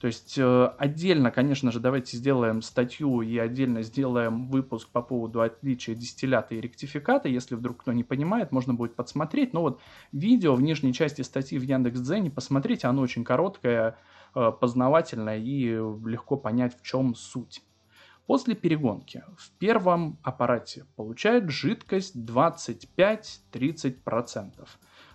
То 0.00 0.06
есть 0.06 0.38
э, 0.38 0.66
отдельно, 0.78 1.32
конечно 1.32 1.72
же, 1.72 1.80
давайте 1.80 2.16
сделаем 2.16 2.62
статью 2.62 3.20
и 3.20 3.36
отдельно 3.36 3.82
сделаем 3.82 4.46
выпуск 4.46 4.88
по 4.90 5.02
поводу 5.02 5.40
отличия 5.40 5.96
дистиллята 5.96 6.54
и 6.54 6.60
ректификата. 6.60 7.28
Если 7.28 7.56
вдруг 7.56 7.78
кто 7.78 7.92
не 7.92 8.04
понимает, 8.04 8.52
можно 8.52 8.74
будет 8.74 8.94
подсмотреть. 8.94 9.52
Но 9.52 9.62
вот 9.62 9.80
видео 10.12 10.54
в 10.54 10.62
нижней 10.62 10.94
части 10.94 11.22
статьи 11.22 11.58
в 11.58 11.62
Яндекс.Дзене, 11.62 12.30
посмотрите, 12.30 12.86
оно 12.86 13.02
очень 13.02 13.24
короткое, 13.24 13.98
э, 14.36 14.52
познавательное 14.60 15.38
и 15.38 15.64
легко 16.06 16.36
понять, 16.36 16.78
в 16.78 16.84
чем 16.84 17.16
суть. 17.16 17.64
После 18.26 18.54
перегонки 18.54 19.24
в 19.36 19.50
первом 19.58 20.16
аппарате 20.22 20.86
получает 20.94 21.50
жидкость 21.50 22.14
25-30%. 22.14 24.68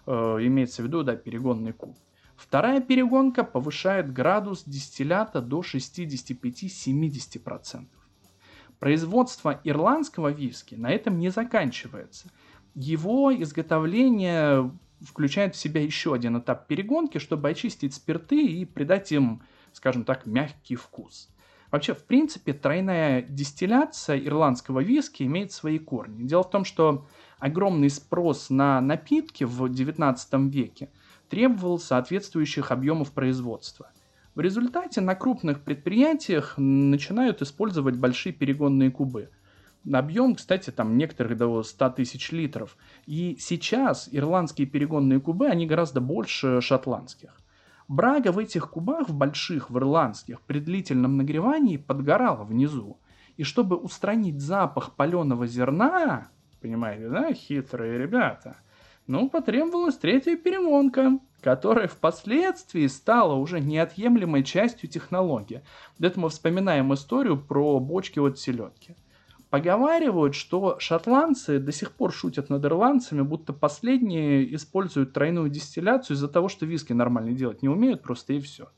Э, 0.05 0.37
имеется 0.41 0.81
в 0.81 0.85
виду, 0.85 1.03
да, 1.03 1.15
перегонный 1.15 1.71
куб. 1.71 1.95
Вторая 2.35 2.81
перегонка 2.81 3.43
повышает 3.43 4.11
градус 4.11 4.63
дистиллята 4.65 5.41
до 5.41 5.61
65-70%. 5.61 7.85
Производство 8.79 9.61
ирландского 9.63 10.29
виски 10.29 10.73
на 10.75 10.91
этом 10.91 11.19
не 11.19 11.29
заканчивается. 11.29 12.29
Его 12.75 13.33
изготовление 13.33 14.71
включает 15.01 15.55
в 15.55 15.59
себя 15.59 15.81
еще 15.81 16.13
один 16.13 16.39
этап 16.39 16.67
перегонки, 16.67 17.17
чтобы 17.17 17.49
очистить 17.49 17.93
спирты 17.93 18.45
и 18.45 18.65
придать 18.65 19.11
им, 19.11 19.41
скажем 19.71 20.03
так, 20.03 20.25
мягкий 20.25 20.75
вкус. 20.75 21.29
Вообще, 21.71 21.93
в 21.93 22.03
принципе, 22.03 22.53
тройная 22.53 23.21
дистилляция 23.21 24.19
ирландского 24.19 24.81
виски 24.81 25.23
имеет 25.23 25.51
свои 25.51 25.79
корни. 25.79 26.23
Дело 26.23 26.43
в 26.43 26.49
том, 26.49 26.65
что 26.65 27.07
огромный 27.39 27.89
спрос 27.89 28.49
на 28.49 28.81
напитки 28.81 29.43
в 29.43 29.65
XIX 29.65 30.49
веке– 30.49 30.89
требовал 31.33 31.79
соответствующих 31.79 32.71
объемов 32.71 33.11
производства. 33.11 33.89
В 34.35 34.39
результате 34.39 35.01
на 35.01 35.15
крупных 35.15 35.63
предприятиях 35.63 36.53
начинают 36.57 37.41
использовать 37.41 37.95
большие 37.95 38.33
перегонные 38.33 38.91
кубы. 38.91 39.31
Объем, 39.91 40.35
кстати, 40.35 40.69
там 40.69 40.95
некоторых 40.95 41.35
до 41.35 41.63
100 41.63 41.89
тысяч 41.89 42.31
литров. 42.31 42.77
И 43.07 43.35
сейчас 43.39 44.07
ирландские 44.11 44.67
перегонные 44.67 45.19
кубы, 45.19 45.47
они 45.47 45.65
гораздо 45.65 46.01
больше 46.01 46.61
шотландских. 46.61 47.35
Брага 47.87 48.31
в 48.31 48.37
этих 48.37 48.69
кубах, 48.69 49.09
в 49.09 49.15
больших, 49.15 49.71
в 49.71 49.77
ирландских, 49.79 50.39
при 50.41 50.59
длительном 50.59 51.17
нагревании 51.17 51.77
подгорала 51.77 52.43
внизу. 52.43 52.99
И 53.37 53.43
чтобы 53.43 53.75
устранить 53.75 54.39
запах 54.39 54.95
паленого 54.95 55.47
зерна, 55.47 56.27
понимаете, 56.61 57.09
да, 57.09 57.33
хитрые 57.33 57.97
ребята– 57.97 58.57
ну, 59.07 59.29
потребовалась 59.29 59.97
третья 59.97 60.37
перемонка, 60.37 61.19
которая 61.41 61.87
впоследствии 61.87 62.87
стала 62.87 63.33
уже 63.33 63.59
неотъемлемой 63.59 64.43
частью 64.43 64.89
технологии. 64.89 65.61
Это 65.99 66.19
мы 66.19 66.29
вспоминаем 66.29 66.93
историю 66.93 67.37
про 67.37 67.79
бочки 67.79 68.19
от 68.19 68.39
селедки. 68.39 68.95
Поговаривают, 69.49 70.33
что 70.33 70.77
шотландцы 70.79 71.59
до 71.59 71.71
сих 71.71 71.91
пор 71.91 72.11
шутят 72.11 72.49
над 72.49 72.65
ирландцами, 72.65 73.21
будто 73.21 73.53
последние 73.53 74.55
используют 74.55 75.13
тройную 75.13 75.49
дистилляцию 75.49 76.15
из-за 76.15 76.27
того, 76.27 76.47
что 76.49 76.65
виски 76.65 76.93
нормально 76.93 77.33
делать 77.33 77.61
не 77.61 77.69
умеют, 77.69 78.01
просто 78.01 78.33
и 78.33 78.39
все. 78.39 78.69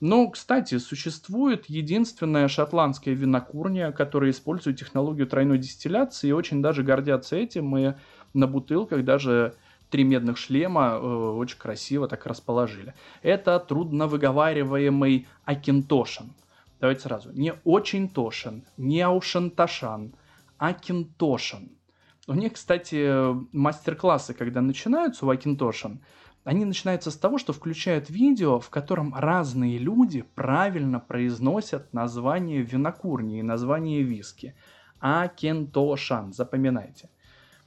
Но, 0.00 0.28
кстати, 0.28 0.78
существует 0.78 1.66
единственная 1.66 2.48
шотландская 2.48 3.14
винокурня, 3.14 3.92
которая 3.92 4.30
использует 4.30 4.78
технологию 4.78 5.26
тройной 5.26 5.58
дистилляции 5.58 6.28
и 6.28 6.32
очень 6.32 6.62
даже 6.62 6.82
гордятся 6.82 7.36
этим, 7.36 7.76
и 7.76 7.94
на 8.32 8.46
бутылках 8.46 9.04
даже 9.04 9.54
три 9.94 10.02
медных 10.02 10.38
шлема 10.38 10.98
э, 11.00 11.06
очень 11.06 11.56
красиво 11.56 12.08
так 12.08 12.26
расположили. 12.26 12.94
Это 13.22 13.60
трудно 13.60 14.08
выговариваемый 14.08 15.28
Акинтошин. 15.44 16.32
Давайте 16.80 17.02
сразу. 17.02 17.30
Не 17.30 17.54
очень 17.62 18.08
Тошин, 18.08 18.64
не 18.76 19.02
Аушанташан, 19.02 20.16
Акинтошин. 20.58 21.78
У 22.26 22.34
них, 22.34 22.54
кстати, 22.54 23.36
мастер-классы, 23.56 24.34
когда 24.34 24.60
начинаются 24.60 25.26
у 25.26 25.30
Акинтошин, 25.30 26.00
они 26.42 26.64
начинаются 26.64 27.12
с 27.12 27.16
того, 27.16 27.38
что 27.38 27.52
включают 27.52 28.10
видео, 28.10 28.58
в 28.58 28.70
котором 28.70 29.14
разные 29.14 29.78
люди 29.78 30.22
правильно 30.34 30.98
произносят 30.98 31.94
название 31.94 32.62
винокурни 32.62 33.38
и 33.38 33.42
название 33.42 34.02
виски. 34.02 34.56
Акинтошан, 34.98 36.32
запоминайте. 36.32 37.10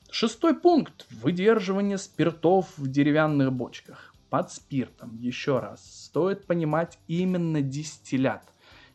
Шестой 0.09 0.55
пункт– 0.55 1.05
выдерживание 1.21 1.97
спиртов 1.97 2.77
в 2.77 2.87
деревянных 2.87 3.51
бочках. 3.51 4.13
под 4.29 4.51
спиртом, 4.51 5.15
еще 5.17 5.59
раз, 5.59 6.05
стоит 6.05 6.45
понимать 6.45 6.99
именно 7.07 7.61
дистиллят. 7.61 8.43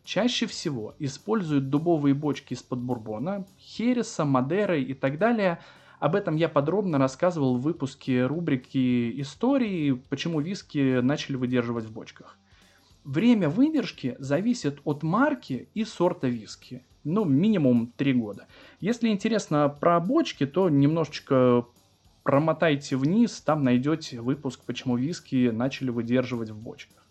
Чаще 0.04 0.46
всего 0.46 0.94
используют 0.98 1.70
дубовые 1.70 2.14
бочки 2.14 2.54
из-под 2.54 2.80
бурбона, 2.80 3.46
хереса, 3.58 4.24
мадеры 4.24 4.82
и 4.82 4.94
так 4.94 5.18
далее. 5.18 5.60
Об 6.00 6.16
этом 6.16 6.34
я 6.34 6.48
подробно 6.48 6.98
рассказывал 6.98 7.56
в 7.56 7.62
выпуске 7.62 8.26
рубрики 8.26 9.20
«Истории», 9.20 9.92
почему 10.10 10.40
виски 10.40 11.00
начали 11.00 11.36
выдерживать 11.36 11.84
в 11.84 11.92
бочках. 11.92 12.36
Время 13.04 13.48
выдержки 13.48 14.16
зависит 14.18 14.80
от 14.84 15.02
марки 15.02 15.68
и 15.74 15.84
сорта 15.84 16.26
виски. 16.26 16.84
Ну, 17.04 17.24
минимум 17.24 17.92
3 17.96 18.12
года. 18.14 18.46
Если 18.82 19.10
интересно 19.10 19.68
про 19.68 20.00
бочки, 20.00 20.44
то 20.44 20.68
немножечко 20.68 21.66
промотайте 22.24 22.96
вниз, 22.96 23.40
там 23.40 23.62
найдете 23.62 24.20
выпуск, 24.20 24.58
почему 24.66 24.96
виски 24.96 25.50
начали 25.50 25.90
выдерживать 25.90 26.50
в 26.50 26.56
бочках. 26.56 27.06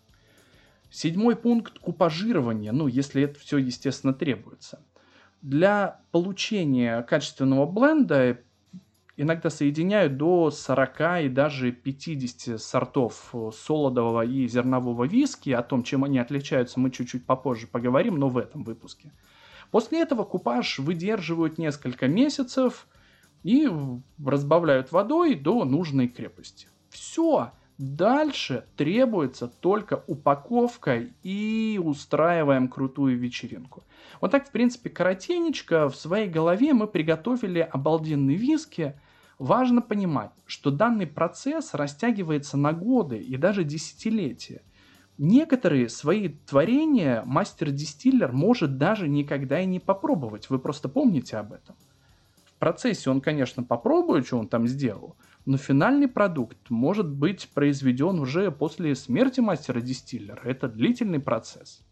Седьмой 0.90 1.34
пункт– 1.34 1.78
купажирование, 1.80 2.72
ну, 2.72 2.88
если 2.88 3.22
это 3.22 3.40
все, 3.40 3.56
естественно, 3.56 4.12
требуется. 4.12 4.82
Для 5.40 6.02
получения 6.10 7.00
качественного 7.04 7.64
бленда 7.64 8.38
иногда 9.16 9.48
соединяют 9.48 10.18
до 10.18 10.50
40 10.50 11.24
и 11.24 11.28
даже 11.30 11.72
50 11.72 12.60
сортов 12.60 13.34
солодового 13.54 14.26
и 14.26 14.46
зернового 14.46 15.04
виски. 15.04 15.48
О 15.48 15.62
том, 15.62 15.84
чем 15.84 16.04
они 16.04 16.18
отличаются, 16.18 16.78
мы 16.78 16.90
чуть-чуть 16.90 17.24
попозже 17.24 17.66
поговорим, 17.66 18.16
но 18.16 18.28
в 18.28 18.36
этом 18.36 18.62
выпуске. 18.62 19.10
После 19.72 20.02
этого 20.02 20.24
купаж 20.24 20.78
выдерживают 20.78 21.56
несколько 21.56 22.06
месяцев 22.06 22.86
и 23.42 23.68
разбавляют 24.24 24.92
водой 24.92 25.34
до 25.34 25.64
нужной 25.64 26.08
крепости. 26.08 26.68
Все. 26.90 27.52
Дальше 27.78 28.66
требуется 28.76 29.48
только 29.48 30.04
упаковка 30.06 31.06
и 31.22 31.80
устраиваем 31.82 32.68
крутую 32.68 33.18
вечеринку. 33.18 33.82
Вот 34.20 34.30
так, 34.30 34.46
в 34.46 34.50
принципе, 34.52 34.90
коротенечко 34.90 35.88
в 35.88 35.96
своей 35.96 36.28
голове 36.28 36.74
мы 36.74 36.86
приготовили 36.86 37.60
обалденные 37.60 38.36
виски. 38.36 39.00
Важно 39.38 39.80
понимать, 39.80 40.32
что 40.44 40.70
данный 40.70 41.06
процесс 41.06 41.72
растягивается 41.72 42.58
на 42.58 42.74
годы 42.74 43.16
и 43.16 43.38
даже 43.38 43.64
десятилетия. 43.64 44.60
Некоторые 45.18 45.88
свои 45.88 46.28
творения 46.28 47.22
мастер-дистиллер 47.24 48.32
может 48.32 48.78
даже 48.78 49.08
никогда 49.08 49.60
и 49.60 49.66
не 49.66 49.80
попробовать. 49.80 50.50
Вы 50.50 50.58
просто 50.58 50.88
помните 50.88 51.36
об 51.36 51.52
этом. 51.52 51.76
В 52.44 52.58
процессе 52.58 53.10
он, 53.10 53.20
конечно, 53.20 53.62
попробует, 53.62 54.26
что 54.26 54.38
он 54.38 54.48
там 54.48 54.66
сделал– 54.66 55.16
но 55.44 55.56
финальный 55.56 56.08
продукт 56.08 56.70
может 56.70 57.08
быть 57.08 57.48
произведен 57.52 58.20
уже 58.20 58.50
после 58.50 58.94
смерти 58.94 59.40
мастера-дистиллера. 59.40 60.40
Это 60.44 60.68
длительный 60.68 61.20
процесс. 61.20 61.84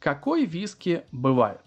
Какой 0.00 0.44
виски 0.44 1.04
бывает? 1.12 1.60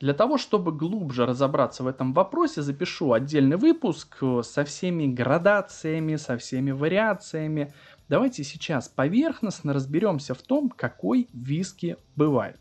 Для 0.00 0.12
того, 0.12 0.36
чтобы 0.36 0.72
глубже 0.72 1.24
разобраться 1.24 1.84
в 1.84 1.86
этом 1.86 2.12
вопросе, 2.12 2.62
запишу 2.62 3.12
отдельный 3.12 3.56
выпуск 3.56 4.22
со 4.42 4.64
всеми 4.64 5.06
градациями, 5.06 6.16
со 6.16 6.36
всеми 6.36 6.72
вариациями. 6.72 7.72
Давайте 8.08 8.44
сейчас 8.44 8.88
поверхностно 8.88 9.72
разберемся 9.72 10.34
в 10.34 10.42
том, 10.42 10.68
какой 10.68 11.28
виски 11.32 11.96
бывает. 12.16 12.60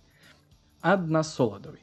Односолодовый. 0.82 1.82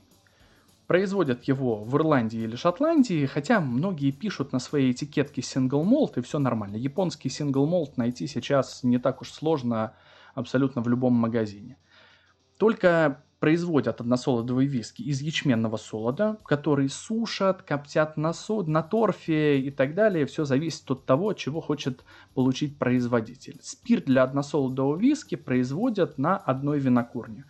Производят 0.87 1.45
его 1.45 1.85
в 1.85 1.97
Ирландии 1.97 2.41
или 2.41 2.57
Шотландии, 2.57 3.27
хотя 3.27 3.61
многие 3.61 4.11
пишут 4.11 4.53
на 4.53 4.59
своей 4.59 4.93
этикетке 4.93 5.41
single 5.41 5.85
malt 5.85 6.15
и 6.17 6.23
все 6.23 6.39
нормально. 6.39 6.77
Японский 6.77 7.29
single 7.29 7.69
malt 7.69 7.93
найти 7.97 8.27
сейчас 8.27 8.83
не 8.83 8.99
так 8.99 9.21
уж 9.21 9.31
сложно 9.31 9.95
абсолютно 10.35 10.83
в 10.83 10.89
любом 10.89 11.13
магазине. 11.13 11.77
Только 12.57 13.23
производят 13.41 14.01
односолодовые 14.01 14.69
виски 14.69 15.03
из 15.03 15.21
ячменного 15.21 15.77
солода, 15.77 16.39
который 16.45 16.89
сушат, 16.89 17.63
коптят 17.63 18.17
на, 18.17 18.33
со... 18.33 18.63
на 18.63 18.83
торфе 18.83 19.59
и 19.61 19.71
так 19.71 19.95
далее. 19.95 20.27
Все 20.27 20.45
зависит 20.45 20.89
от 20.91 21.07
того, 21.07 21.33
чего 21.33 21.61
хочет 21.61 22.05
получить 22.35 22.79
производитель. 22.79 23.59
Спирт 23.63 24.05
для 24.05 24.23
односолодового 24.23 24.97
виски 24.97 25.35
производят 25.35 26.19
на 26.19 26.37
одной 26.37 26.79
винокурне. 26.79 27.45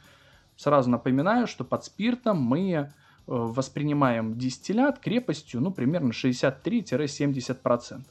Сразу 0.57 0.89
напоминаю, 0.89 1.47
что 1.47 1.65
под 1.65 1.85
спиртом 1.85 2.41
мы 2.41 2.93
Э, 3.31 3.33
воспринимаем 3.33 4.37
дистиллят 4.37 4.99
крепостью, 4.99 5.61
ну, 5.61 5.71
примерно 5.71 6.11
63-70%. 6.11 8.03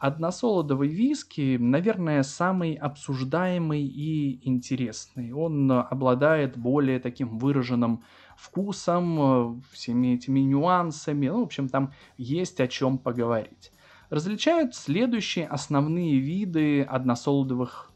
Односолодовый 0.00 0.88
виски, 0.88 1.58
наверное, 1.58 2.22
самый 2.22 2.72
обсуждаемый 2.72 3.82
и 3.82 4.48
интересный. 4.48 5.32
Он 5.32 5.70
обладает 5.70 6.56
более 6.56 6.98
таким 7.00 7.36
выраженным 7.36 8.02
вкусом, 8.34 9.62
всеми 9.70 10.14
этими 10.14 10.40
нюансами. 10.40 11.28
Ну, 11.28 11.40
в 11.40 11.44
общем, 11.44 11.68
там 11.68 11.92
есть 12.16 12.60
о 12.60 12.66
чем 12.66 12.96
поговорить. 12.96 13.72
Различают 14.08 14.74
следующие 14.74 15.46
основные 15.46 16.18
виды 16.18 16.82
односолодовых 16.82 17.92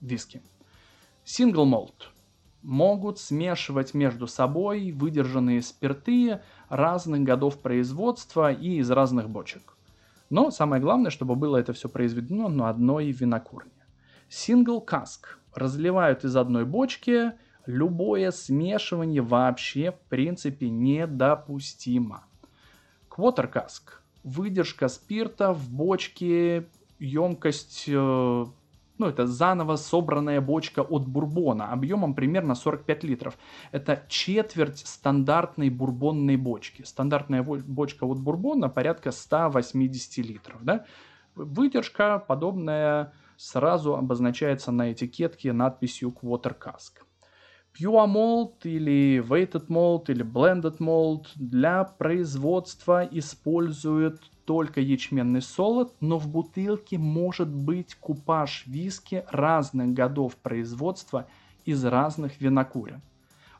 виски. 0.00 0.40
Single 1.24 1.66
malt– 1.66 2.12
могут 2.62 3.18
смешивать 3.18 3.94
между 3.94 4.26
собой 4.26 4.92
выдержанные 4.92 5.62
спирты 5.62 6.40
разных 6.68 7.22
годов 7.22 7.58
производства 7.60 8.52
и 8.52 8.76
из 8.76 8.90
разных 8.90 9.28
бочек. 9.30 9.77
Но 10.30 10.50
самое 10.50 10.82
главное, 10.82 11.10
чтобы 11.10 11.36
было 11.36 11.56
это 11.56 11.72
все 11.72 11.88
произведено 11.88 12.48
на 12.48 12.68
одной 12.68 13.10
винокурне. 13.10 13.72
Single 14.28 14.84
cask 14.84 15.38
разливают 15.54 16.24
из 16.24 16.36
одной 16.36 16.64
бочки, 16.64 17.32
любое 17.66 18.30
смешивание 18.30 19.22
вообще 19.22 19.92
в 19.92 20.00
принципе 20.08 20.68
недопустимо. 20.68 22.24
Quarter 23.10 23.50
cask 23.52 23.98
выдержка 24.22 24.88
спирта 24.88 25.52
в 25.52 25.70
бочке, 25.70 26.68
емкость 26.98 27.84
э, 27.88 28.46
ну, 28.98 29.06
это 29.06 29.26
заново 29.26 29.76
собранная 29.76 30.40
бочка 30.40 30.80
от 30.80 31.06
бурбона 31.06 31.72
объемом 31.72 32.14
примерно 32.14 32.54
45 32.54 33.04
литров. 33.04 33.38
Это 33.72 34.04
четверть 34.08 34.78
стандартной 34.78 35.70
бурбонной 35.70 36.36
бочки. 36.36 36.82
Стандартная 36.82 37.42
бочка 37.42 38.04
от 38.04 38.18
бурбона 38.18 38.68
порядка 38.68 39.12
180 39.12 40.18
литров. 40.26 40.58
Да? 40.62 40.84
Выдержка 41.34 42.18
подобная 42.18 43.12
сразу 43.36 43.96
обозначается 43.96 44.72
на 44.72 44.92
этикетке 44.92 45.52
надписью 45.52 46.10
Quarter 46.10 46.56
Cask. 46.58 47.04
Pure 47.78 48.06
Malt 48.08 48.54
или 48.64 49.22
Weighted 49.24 49.68
Malt 49.68 50.06
или 50.08 50.24
Blended 50.24 50.78
Malt 50.78 51.26
для 51.36 51.84
производства 51.84 53.04
используют 53.04 54.20
только 54.48 54.80
ячменный 54.80 55.42
солод, 55.42 55.94
но 56.00 56.18
в 56.18 56.26
бутылке 56.26 56.96
может 56.96 57.50
быть 57.50 57.94
купаж 57.96 58.62
виски 58.66 59.22
разных 59.28 59.92
годов 59.92 60.36
производства 60.36 61.28
из 61.66 61.84
разных 61.84 62.40
винокурен. 62.40 63.02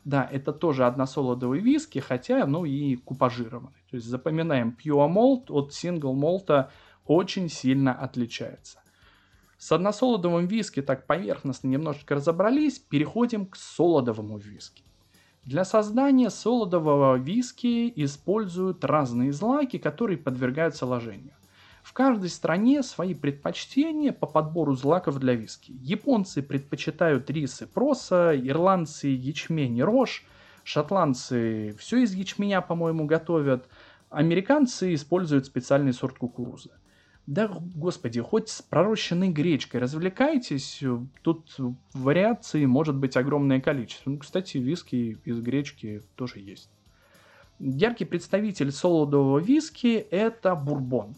Да, 0.03 0.27
это 0.31 0.51
тоже 0.51 0.87
односолодовый 0.87 1.59
виски, 1.59 1.99
хотя, 1.99 2.47
ну 2.47 2.65
и 2.65 2.95
купажированный. 2.95 3.83
То 3.91 3.97
есть 3.97 4.07
запоминаем, 4.07 4.75
Pure 4.83 5.13
Malt 5.13 5.51
от 5.51 5.73
Single 5.73 6.15
Malt 6.15 6.69
очень 7.05 7.49
сильно 7.49 7.93
отличается. 7.93 8.79
С 9.59 9.71
односолодовым 9.71 10.47
виски 10.47 10.81
так 10.81 11.05
поверхностно 11.05 11.67
немножечко 11.67 12.15
разобрались, 12.15 12.79
переходим 12.79 13.45
к 13.45 13.57
солодовому 13.57 14.39
виски. 14.39 14.83
Для 15.49 15.65
создания 15.65 16.29
солодового 16.29 17.15
виски 17.15 17.91
используют 17.95 18.85
разные 18.85 19.33
злаки, 19.33 19.79
которые 19.79 20.19
подвергаются 20.19 20.85
ложению. 20.85 21.33
В 21.81 21.91
каждой 21.91 22.29
стране 22.29 22.83
свои 22.83 23.15
предпочтения 23.15 24.13
по 24.13 24.27
подбору 24.27 24.75
злаков 24.75 25.17
для 25.17 25.33
виски. 25.33 25.71
Японцы 25.81 26.43
предпочитают 26.43 27.31
рис 27.31 27.63
и 27.63 27.65
проса, 27.65 28.39
ирландцы 28.39 29.07
ячмень 29.07 29.77
и 29.77 29.81
рожь, 29.81 30.23
шотландцы 30.63 31.75
все 31.79 32.03
из 32.03 32.13
ячменя, 32.13 32.61
по-моему, 32.61 33.07
готовят, 33.07 33.67
американцы 34.11 34.93
используют 34.93 35.47
специальный 35.47 35.93
сорт 35.93 36.19
кукурузы. 36.19 36.69
Да, 37.29 37.47
господи, 37.75 38.21
хоть 38.21 38.49
с 38.49 38.63
пророщенной 38.63 39.29
гречкой 39.29 39.81
развлекайтесь, 39.81 40.81
тут 41.21 41.55
вариаций 41.93 42.65
может 42.65 42.95
быть 42.95 43.15
огромное 43.15 43.61
количество. 43.61 44.09
Ну, 44.09 44.17
кстати, 44.17 44.57
виски 44.57 45.19
из 45.23 45.39
гречки 45.39 46.01
тоже 46.15 46.39
есть. 46.39 46.71
Яркий 47.59 48.05
представитель 48.05 48.71
солодового 48.71 49.37
виски– 49.37 50.07
это 50.09 50.55
бурбон. 50.55 51.13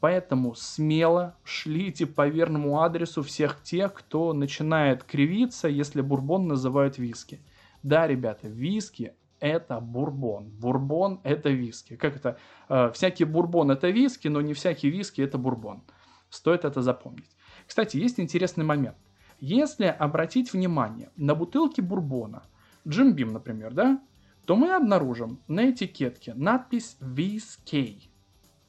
Поэтому 0.00 0.54
смело 0.54 1.36
шлите 1.44 2.06
по 2.06 2.26
верному 2.26 2.80
адресу 2.80 3.22
всех 3.22 3.62
тех, 3.62 3.92
кто 3.92 4.32
начинает 4.32 5.04
кривиться, 5.04 5.68
если 5.68 6.00
бурбон 6.00 6.48
называют 6.48 6.96
виски. 6.96 7.38
Да, 7.82 8.06
ребята, 8.06 8.48
виски 8.48 9.12
это 9.44 9.78
бурбон. 9.78 10.48
Бурбон 10.48 11.20
это 11.22 11.50
виски. 11.50 11.96
Как 11.96 12.16
это? 12.16 12.38
Э, 12.70 12.90
всякий 12.92 13.24
бурбон 13.24 13.70
это 13.70 13.90
виски, 13.90 14.28
но 14.28 14.40
не 14.40 14.54
всякий 14.54 14.88
виски 14.88 15.20
это 15.20 15.36
бурбон. 15.36 15.82
Стоит 16.30 16.64
это 16.64 16.80
запомнить. 16.80 17.36
Кстати, 17.66 17.98
есть 17.98 18.18
интересный 18.18 18.64
момент. 18.64 18.96
Если 19.40 19.84
обратить 19.84 20.52
внимание 20.54 21.10
на 21.16 21.34
бутылки 21.34 21.82
бурбона, 21.82 22.42
Джим 22.88 23.12
Бим, 23.12 23.28
например, 23.28 23.74
да, 23.74 24.00
то 24.46 24.56
мы 24.56 24.74
обнаружим 24.74 25.40
на 25.46 25.70
этикетке 25.70 26.32
надпись 26.34 26.96
VSK. 27.00 28.02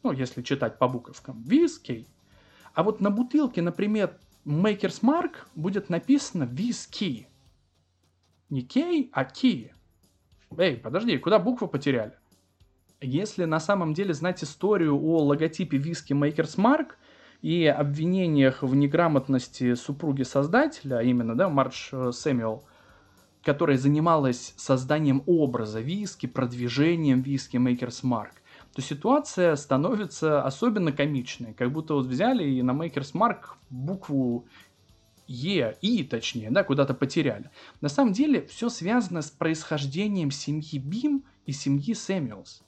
Ну, 0.03 0.11
если 0.11 0.41
читать 0.41 0.77
по 0.77 0.89
буковкам. 0.89 1.41
VSK. 1.43 2.05
А 2.73 2.83
вот 2.83 2.99
на 2.99 3.11
бутылке, 3.11 3.61
например, 3.61 4.17
Maker's 4.45 5.01
Mark 5.01 5.47
будет 5.55 5.89
написано 5.89 6.43
VSK. 6.43 7.27
Не 8.49 8.61
K, 8.61 9.09
а 9.13 9.23
Key. 9.23 9.71
Эй, 10.57 10.77
подожди, 10.77 11.17
куда 11.17 11.39
букву 11.39 11.67
потеряли? 11.67 12.13
Если 13.01 13.45
на 13.45 13.59
самом 13.59 13.93
деле 13.93 14.13
знать 14.13 14.43
историю 14.43 14.95
о 14.95 15.23
логотипе 15.23 15.77
виски 15.77 16.13
Maker's 16.13 16.57
Mark 16.57 16.93
и 17.41 17.65
обвинениях 17.65 18.63
в 18.63 18.73
неграмотности 18.73 19.75
супруги 19.75 20.23
создателя, 20.23 20.99
а 20.99 21.03
именно, 21.03 21.35
да, 21.35 21.49
Марч 21.49 21.89
э, 21.91 22.11
Сэмюэл, 22.11 22.63
которая 23.43 23.77
занималась 23.77 24.53
созданием 24.57 25.23
образа 25.27 25.81
виски, 25.81 26.25
продвижением 26.25 27.21
виски 27.21 27.57
Maker's 27.57 28.03
Mark, 28.03 28.31
то 28.73 28.81
ситуация 28.81 29.55
становится 29.55 30.41
особенно 30.41 30.91
комичной. 30.91 31.53
Как 31.53 31.71
будто 31.71 31.93
вот 31.93 32.07
взяли 32.07 32.43
и 32.43 32.61
на 32.61 32.71
Maker's 32.71 33.13
Mark 33.13 33.55
букву 33.69 34.47
Е, 35.27 35.77
И, 35.81 36.03
точнее, 36.03 36.51
да, 36.51 36.63
куда-то 36.63 36.93
потеряли. 36.93 37.49
На 37.81 37.89
самом 37.89 38.13
деле 38.13 38.45
все 38.45 38.69
связано 38.69 39.21
с 39.21 39.31
происхождением 39.31 40.31
семьи 40.31 40.77
Бим 40.79 41.23
и 41.45 41.51
семьи 41.51 41.93
Сэмюэлс. 41.93 42.61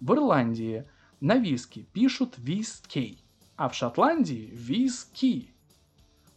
В 0.00 0.12
Ирландии 0.12 0.84
на 1.20 1.36
виски 1.36 1.86
пишут 1.92 2.34
виски, 2.38 3.18
а 3.56 3.68
в 3.68 3.74
Шотландии 3.74 4.50
виски. 4.52 5.50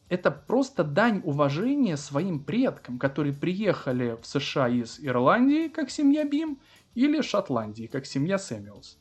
Это 0.08 0.32
просто 0.32 0.84
дань 0.84 1.22
уважения 1.24 1.98
своим 1.98 2.44
предкам, 2.44 2.98
которые 2.98 3.34
приехали 3.34 4.18
в 4.20 4.26
США 4.26 4.68
из 4.70 5.00
Ирландии, 5.00 5.68
как 5.68 5.92
семья 5.92 6.26
Бим, 6.26 6.60
или 6.96 7.22
Шотландии, 7.22 7.86
как 7.86 8.08
семья 8.08 8.40
Сэмюэлс. 8.40 8.98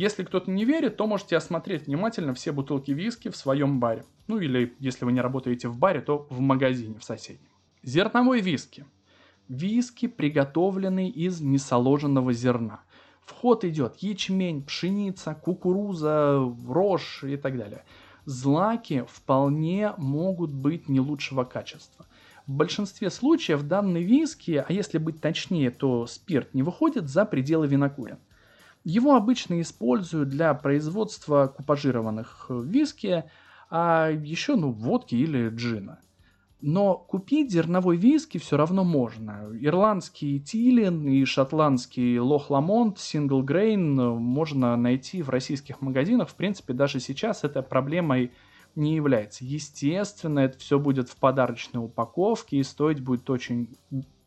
Если 0.00 0.24
кто-то 0.24 0.50
не 0.50 0.64
верит, 0.64 0.96
то 0.96 1.06
можете 1.06 1.36
осмотреть 1.36 1.86
внимательно 1.86 2.32
все 2.32 2.52
бутылки 2.52 2.90
виски 2.90 3.28
в 3.28 3.36
своем 3.36 3.80
баре. 3.80 4.06
Ну 4.28 4.38
или, 4.38 4.74
если 4.78 5.04
вы 5.04 5.12
не 5.12 5.20
работаете 5.20 5.68
в 5.68 5.76
баре, 5.76 6.00
то 6.00 6.26
в 6.30 6.40
магазине 6.40 6.98
в 6.98 7.04
соседнем. 7.04 7.50
Зерновой 7.82 8.40
виски. 8.40 8.86
Виски, 9.48 10.08
приготовленный 10.08 11.10
из 11.10 11.42
несоложенного 11.42 12.32
зерна. 12.32 12.80
В 13.20 13.32
ход 13.32 13.62
идет 13.66 13.96
ячмень, 13.98 14.64
пшеница, 14.64 15.34
кукуруза, 15.34 16.50
рожь 16.66 17.22
и 17.22 17.36
так 17.36 17.58
далее. 17.58 17.84
Злаки 18.24 19.04
вполне 19.06 19.92
могут 19.98 20.50
быть 20.50 20.88
не 20.88 21.00
лучшего 21.00 21.44
качества. 21.44 22.06
В 22.46 22.52
большинстве 22.52 23.10
случаев 23.10 23.64
данные 23.64 24.04
виски, 24.04 24.64
а 24.66 24.72
если 24.72 24.96
быть 24.96 25.20
точнее, 25.20 25.70
то 25.70 26.06
спирт 26.06 26.54
не 26.54 26.62
выходит 26.62 27.10
за 27.10 27.26
пределы 27.26 27.66
винокурен. 27.66 28.16
Его 28.84 29.14
обычно 29.14 29.60
используют 29.60 30.30
для 30.30 30.54
производства 30.54 31.52
купажированных 31.54 32.46
виски, 32.48 33.24
а 33.70 34.10
еще 34.10 34.56
ну, 34.56 34.72
водки 34.72 35.14
или 35.14 35.48
джина. 35.50 36.00
Но 36.62 36.96
купить 36.96 37.50
зерновой 37.50 37.96
виски 37.96 38.38
все 38.38 38.56
равно 38.56 38.84
можно. 38.84 39.46
Ирландский 39.60 40.40
Тилин 40.40 41.08
и 41.08 41.24
шотландский 41.24 42.18
Лох 42.18 42.50
Ламонт, 42.50 42.98
Сингл 42.98 43.42
Грейн 43.42 43.94
можно 43.96 44.76
найти 44.76 45.22
в 45.22 45.30
российских 45.30 45.80
магазинах. 45.80 46.28
В 46.28 46.34
принципе, 46.34 46.74
даже 46.74 47.00
сейчас 47.00 47.44
это 47.44 47.62
проблемой 47.62 48.32
не 48.74 48.94
является. 48.94 49.44
Естественно, 49.44 50.40
это 50.40 50.58
все 50.58 50.78
будет 50.78 51.08
в 51.08 51.16
подарочной 51.16 51.82
упаковке 51.82 52.58
и 52.58 52.62
стоить 52.62 53.00
будет 53.00 53.28
очень 53.30 53.68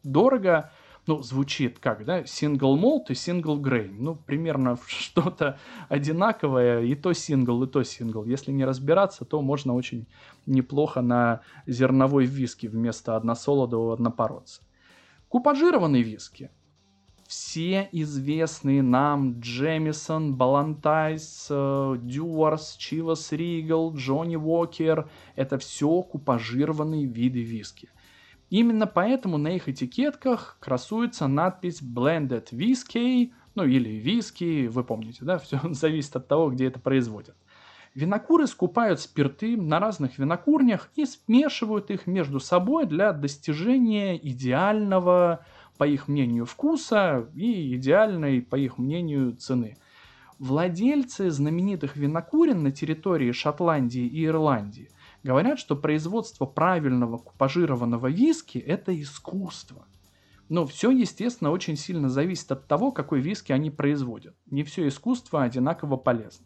дорого 0.04 0.72
ну, 1.06 1.22
звучит 1.22 1.80
как, 1.80 2.06
да, 2.06 2.22
single 2.22 2.80
malt 2.80 3.06
и 3.10 3.14
single 3.14 3.60
grain. 3.60 3.96
Ну, 4.00 4.16
примерно 4.16 4.78
что-то 4.88 5.60
одинаковое, 5.90 6.82
и 6.82 6.96
то 6.96 7.14
сингл, 7.14 7.64
и 7.64 7.68
то 7.68 7.84
сингл. 7.84 8.24
Если 8.24 8.52
не 8.52 8.66
разбираться, 8.66 9.26
то 9.26 9.42
можно 9.42 9.74
очень 9.74 10.08
неплохо 10.46 11.02
на 11.02 11.42
зерновой 11.68 12.26
виски 12.26 12.68
вместо 12.68 13.18
односолодового 13.18 13.94
однопородца. 13.94 14.62
Купажированные 15.28 16.04
виски. 16.04 16.50
Все 17.28 17.90
известные 17.92 18.84
нам 18.84 19.40
Джемисон, 19.40 20.36
Балантайс, 20.36 21.48
Дюарс, 21.50 22.76
Чивас 22.78 23.32
Ригал, 23.32 23.96
Джонни 23.96 24.36
Уокер– 24.36 25.10
это 25.36 25.58
все 25.58 26.04
купажированные 26.04 27.06
виды 27.06 27.42
виски– 27.42 27.90
Именно 28.54 28.86
поэтому 28.86 29.40
на 29.40 29.48
их 29.48 29.68
этикетках 29.68 30.58
красуется 30.60 31.26
надпись 31.26 31.82
Blended 31.82 32.50
Whiskey, 32.52 33.32
ну 33.56 33.64
или 33.64 33.90
виски, 33.90 34.68
вы 34.68 34.84
помните, 34.84 35.26
да, 35.26 35.40
все 35.40 35.60
зависит 35.72 36.16
от 36.16 36.28
того, 36.28 36.52
где 36.52 36.68
это 36.68 36.80
производят. 36.80 37.36
Винокуры 37.96 38.46
скупают 38.46 39.00
спирты 39.00 39.58
на 39.58 39.80
разных 39.80 40.20
винокурнях 40.20 40.92
и 40.94 41.08
смешивают 41.08 41.90
их 41.90 42.06
между 42.06 42.40
собой 42.40 42.86
для 42.86 43.12
достижения 43.12 44.18
идеального, 44.18 45.44
по 45.80 45.88
их 45.88 46.08
мнению, 46.08 46.46
вкуса 46.46 47.28
и 47.34 47.76
идеальной, 47.76 48.44
по 48.44 48.56
их 48.56 48.78
мнению, 48.78 49.36
цены. 49.36 49.78
Владельцы 50.38 51.32
знаменитых 51.32 51.96
винокурен 51.96 52.62
на 52.62 52.72
территории 52.72 53.32
Шотландии 53.32 54.06
и 54.06 54.28
Ирландии– 54.28 54.92
Говорят, 55.24 55.58
что 55.58 55.78
производство 55.78 56.46
правильного 56.46 57.18
купажированного 57.18 58.08
виски– 58.08 58.58
это 58.60 59.00
искусство. 59.00 59.86
Но 60.50 60.66
все, 60.66 60.92
естественно, 60.92 61.52
очень 61.52 61.78
сильно 61.78 62.10
зависит 62.10 62.52
от 62.52 62.68
того, 62.68 62.92
какой 62.92 63.22
виски 63.22 63.54
они 63.54 63.72
производят. 63.72 64.36
Не 64.48 64.64
все 64.64 64.88
искусство 64.88 65.44
одинаково 65.44 65.96
полезно. 65.96 66.46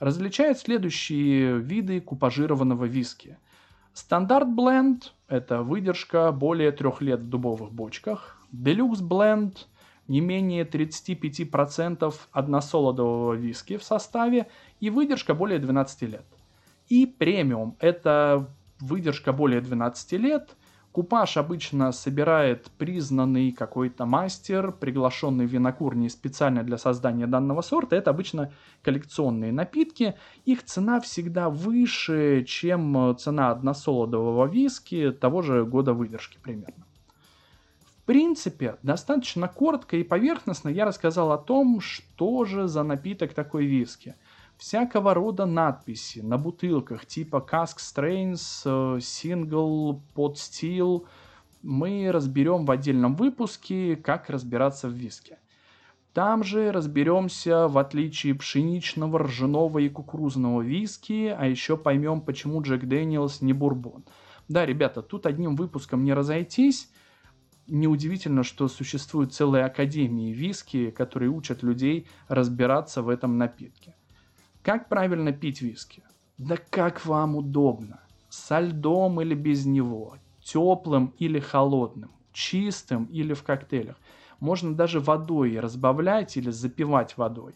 Различают 0.00 0.58
следующие 0.58 1.58
виды 1.58 2.00
купажированного 2.00 2.86
виски. 2.86 3.38
Стандарт 3.92 4.48
бленд– 4.48 5.14
это 5.28 5.62
выдержка 5.62 6.32
более 6.32 6.72
трех 6.72 7.00
лет 7.00 7.20
в 7.20 7.28
дубовых 7.28 7.72
бочках. 7.72 8.42
Делюкс 8.50 9.00
бленд– 9.00 9.68
не 10.08 10.20
менее 10.20 10.64
35% 10.64 12.14
односолодового 12.32 13.34
виски 13.34 13.76
в 13.76 13.84
составе 13.84 14.48
и 14.80 14.90
выдержка 14.90 15.34
более 15.34 15.58
12 15.58 16.02
лет. 16.02 16.26
И 16.88 17.06
премиум– 17.06 17.76
это 17.80 18.48
выдержка 18.80 19.32
более 19.32 19.60
12 19.60 20.12
лет. 20.12 20.56
Купаж 20.92 21.36
обычно 21.36 21.92
собирает 21.92 22.70
признанный 22.78 23.52
какой-то 23.52 24.06
мастер, 24.06 24.72
приглашенный 24.72 25.46
в 25.46 25.50
винокурни 25.50 26.08
специально 26.08 26.62
для 26.62 26.78
создания 26.78 27.26
данного 27.26 27.60
сорта. 27.60 27.96
Это 27.96 28.10
обычно 28.10 28.52
коллекционные 28.82 29.52
напитки. 29.52 30.14
Их 30.46 30.62
цена 30.64 31.00
всегда 31.00 31.50
выше, 31.50 32.44
чем 32.44 33.14
цена 33.18 33.50
односолодового 33.50 34.46
виски 34.46 35.10
того 35.10 35.42
же 35.42 35.66
года 35.66 35.92
выдержки 35.92 36.38
примерно. 36.42 36.86
В 37.84 38.06
принципе, 38.06 38.76
достаточно 38.82 39.48
коротко 39.48 39.96
и 39.96 40.04
поверхностно 40.04 40.68
я 40.68 40.86
рассказал 40.86 41.32
о 41.32 41.38
том, 41.38 41.80
что 41.80 42.44
же 42.44 42.68
за 42.68 42.84
напиток 42.84 43.34
такой 43.34 43.66
виски– 43.66 44.14
всякого 44.56 45.14
рода 45.14 45.46
надписи 45.46 46.20
на 46.20 46.38
бутылках 46.38 47.06
типа 47.06 47.46
Cask 47.50 47.76
Strains, 47.78 48.62
э, 48.64 48.98
Single, 48.98 50.00
Pot 50.14 50.34
Steel 50.34 51.04
мы 51.62 52.10
разберем 52.12 52.64
в 52.64 52.70
отдельном 52.70 53.16
выпуске, 53.16 53.96
как 53.96 54.30
разбираться 54.30 54.88
в 54.88 54.92
виске. 54.92 55.38
Там 56.12 56.44
же 56.44 56.72
разберемся 56.72 57.68
в 57.68 57.76
отличии 57.76 58.32
пшеничного, 58.32 59.18
ржаного 59.18 59.80
и 59.80 59.88
кукурузного 59.88 60.62
виски, 60.62 61.34
а 61.36 61.46
еще 61.46 61.76
поймем, 61.76 62.22
почему 62.22 62.62
Джек 62.62 62.84
Дэниелс 62.84 63.42
не 63.42 63.52
бурбон. 63.52 64.04
Да, 64.48 64.64
ребята, 64.64 65.02
тут 65.02 65.26
одним 65.26 65.56
выпуском 65.56 66.04
не 66.04 66.14
разойтись. 66.14 66.88
Неудивительно, 67.66 68.44
что 68.44 68.68
существуют 68.68 69.34
целые 69.34 69.64
академии 69.64 70.32
виски, 70.32 70.90
которые 70.90 71.30
учат 71.30 71.62
людей 71.62 72.06
разбираться 72.28 73.02
в 73.02 73.08
этом 73.08 73.36
напитке. 73.36 73.94
Как 74.66 74.88
правильно 74.88 75.30
пить 75.30 75.62
виски? 75.62 76.02
Да 76.38 76.56
как 76.56 77.06
вам 77.06 77.36
удобно. 77.36 78.00
Со 78.28 78.58
льдом 78.58 79.20
или 79.20 79.32
без 79.32 79.64
него, 79.64 80.16
теплым 80.42 81.14
или 81.18 81.38
холодным, 81.38 82.10
чистым 82.32 83.04
или 83.04 83.32
в 83.32 83.44
коктейлях. 83.44 83.94
Можно 84.40 84.74
даже 84.74 84.98
водой 84.98 85.60
разбавлять 85.60 86.36
или 86.36 86.50
запивать 86.50 87.16
водой. 87.16 87.54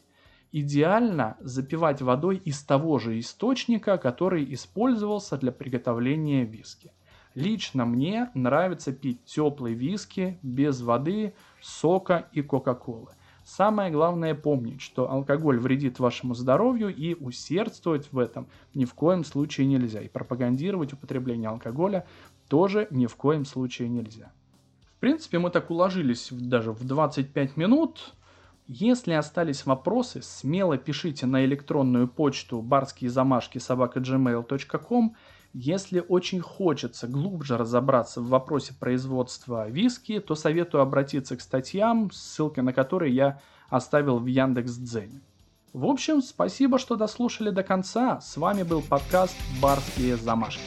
Идеально 0.53 1.37
запивать 1.41 2.01
водой 2.01 2.37
из 2.45 2.63
того 2.63 3.01
же 3.01 3.19
источника, 3.19 3.99
который 3.99 4.47
использовался 4.55 5.37
для 5.37 5.51
приготовления 5.51 6.45
виски. 6.45 6.93
Лично 7.35 7.87
мне 7.87 8.31
нравится 8.35 8.93
пить 8.93 9.25
теплые 9.25 9.75
виски 9.75 10.39
без 10.45 10.81
воды, 10.81 11.35
сока 11.61 12.29
и 12.31 12.41
кока-колы. 12.41 13.11
Самое 13.45 13.91
главное 13.91 14.35
помнить, 14.35 14.81
что 14.81 15.11
алкоголь 15.11 15.59
вредит 15.59 15.99
вашему 15.99 16.35
здоровью 16.35 16.95
и 16.95 17.15
усердствовать 17.15 18.13
в 18.13 18.19
этом 18.19 18.47
ни 18.75 18.85
в 18.85 18.95
коем 18.95 19.25
случае 19.25 19.67
нельзя. 19.67 20.01
И 20.01 20.09
пропагандировать 20.09 20.93
употребление 20.93 21.49
алкоголя 21.49 22.07
тоже 22.49 22.87
ни 22.91 23.07
в 23.07 23.17
коем 23.17 23.45
случае 23.45 23.89
нельзя. 23.89 24.33
В 24.97 25.01
принципе, 25.01 25.39
мы 25.39 25.51
так 25.51 25.71
уложились 25.71 26.29
даже 26.31 26.73
в 26.73 26.87
25 26.87 27.57
минут. 27.57 28.15
Если 28.67 29.13
остались 29.13 29.67
вопросы, 29.67 30.21
смело 30.23 30.77
пишите 30.77 31.27
на 31.27 31.45
электронную 31.45 32.07
почту 32.07 32.61
барские 32.61 33.11
замашки 33.11 33.59
собака.gmail.com. 33.59 35.17
Если 35.53 36.05
очень 36.07 36.41
хочется 36.41 37.09
глубже 37.09 37.57
разобраться 37.57 38.21
в 38.21 38.29
вопросе 38.29 38.73
производства 38.79 39.69
виски, 39.69 40.21
то 40.21 40.37
советую 40.37 40.83
обратиться 40.83 41.37
к 41.37 41.41
статьям, 41.41 42.11
ссылки 42.13 42.61
на 42.61 42.73
которые 42.73 43.13
я 43.13 43.41
оставил 43.69 44.19
в 44.19 44.27
Яндекс.Дзене. 44.27 45.21
В 45.73 45.87
общем, 45.87 46.23
спасибо, 46.23 46.79
что 46.79 46.97
дослушали 46.97 47.51
до 47.51 47.65
конца. 47.65 48.21
С 48.21 48.37
вами 48.37 48.63
был 48.63 48.81
подкаст 48.81 49.37
«Барские 49.61 50.17
замашки». 50.17 50.63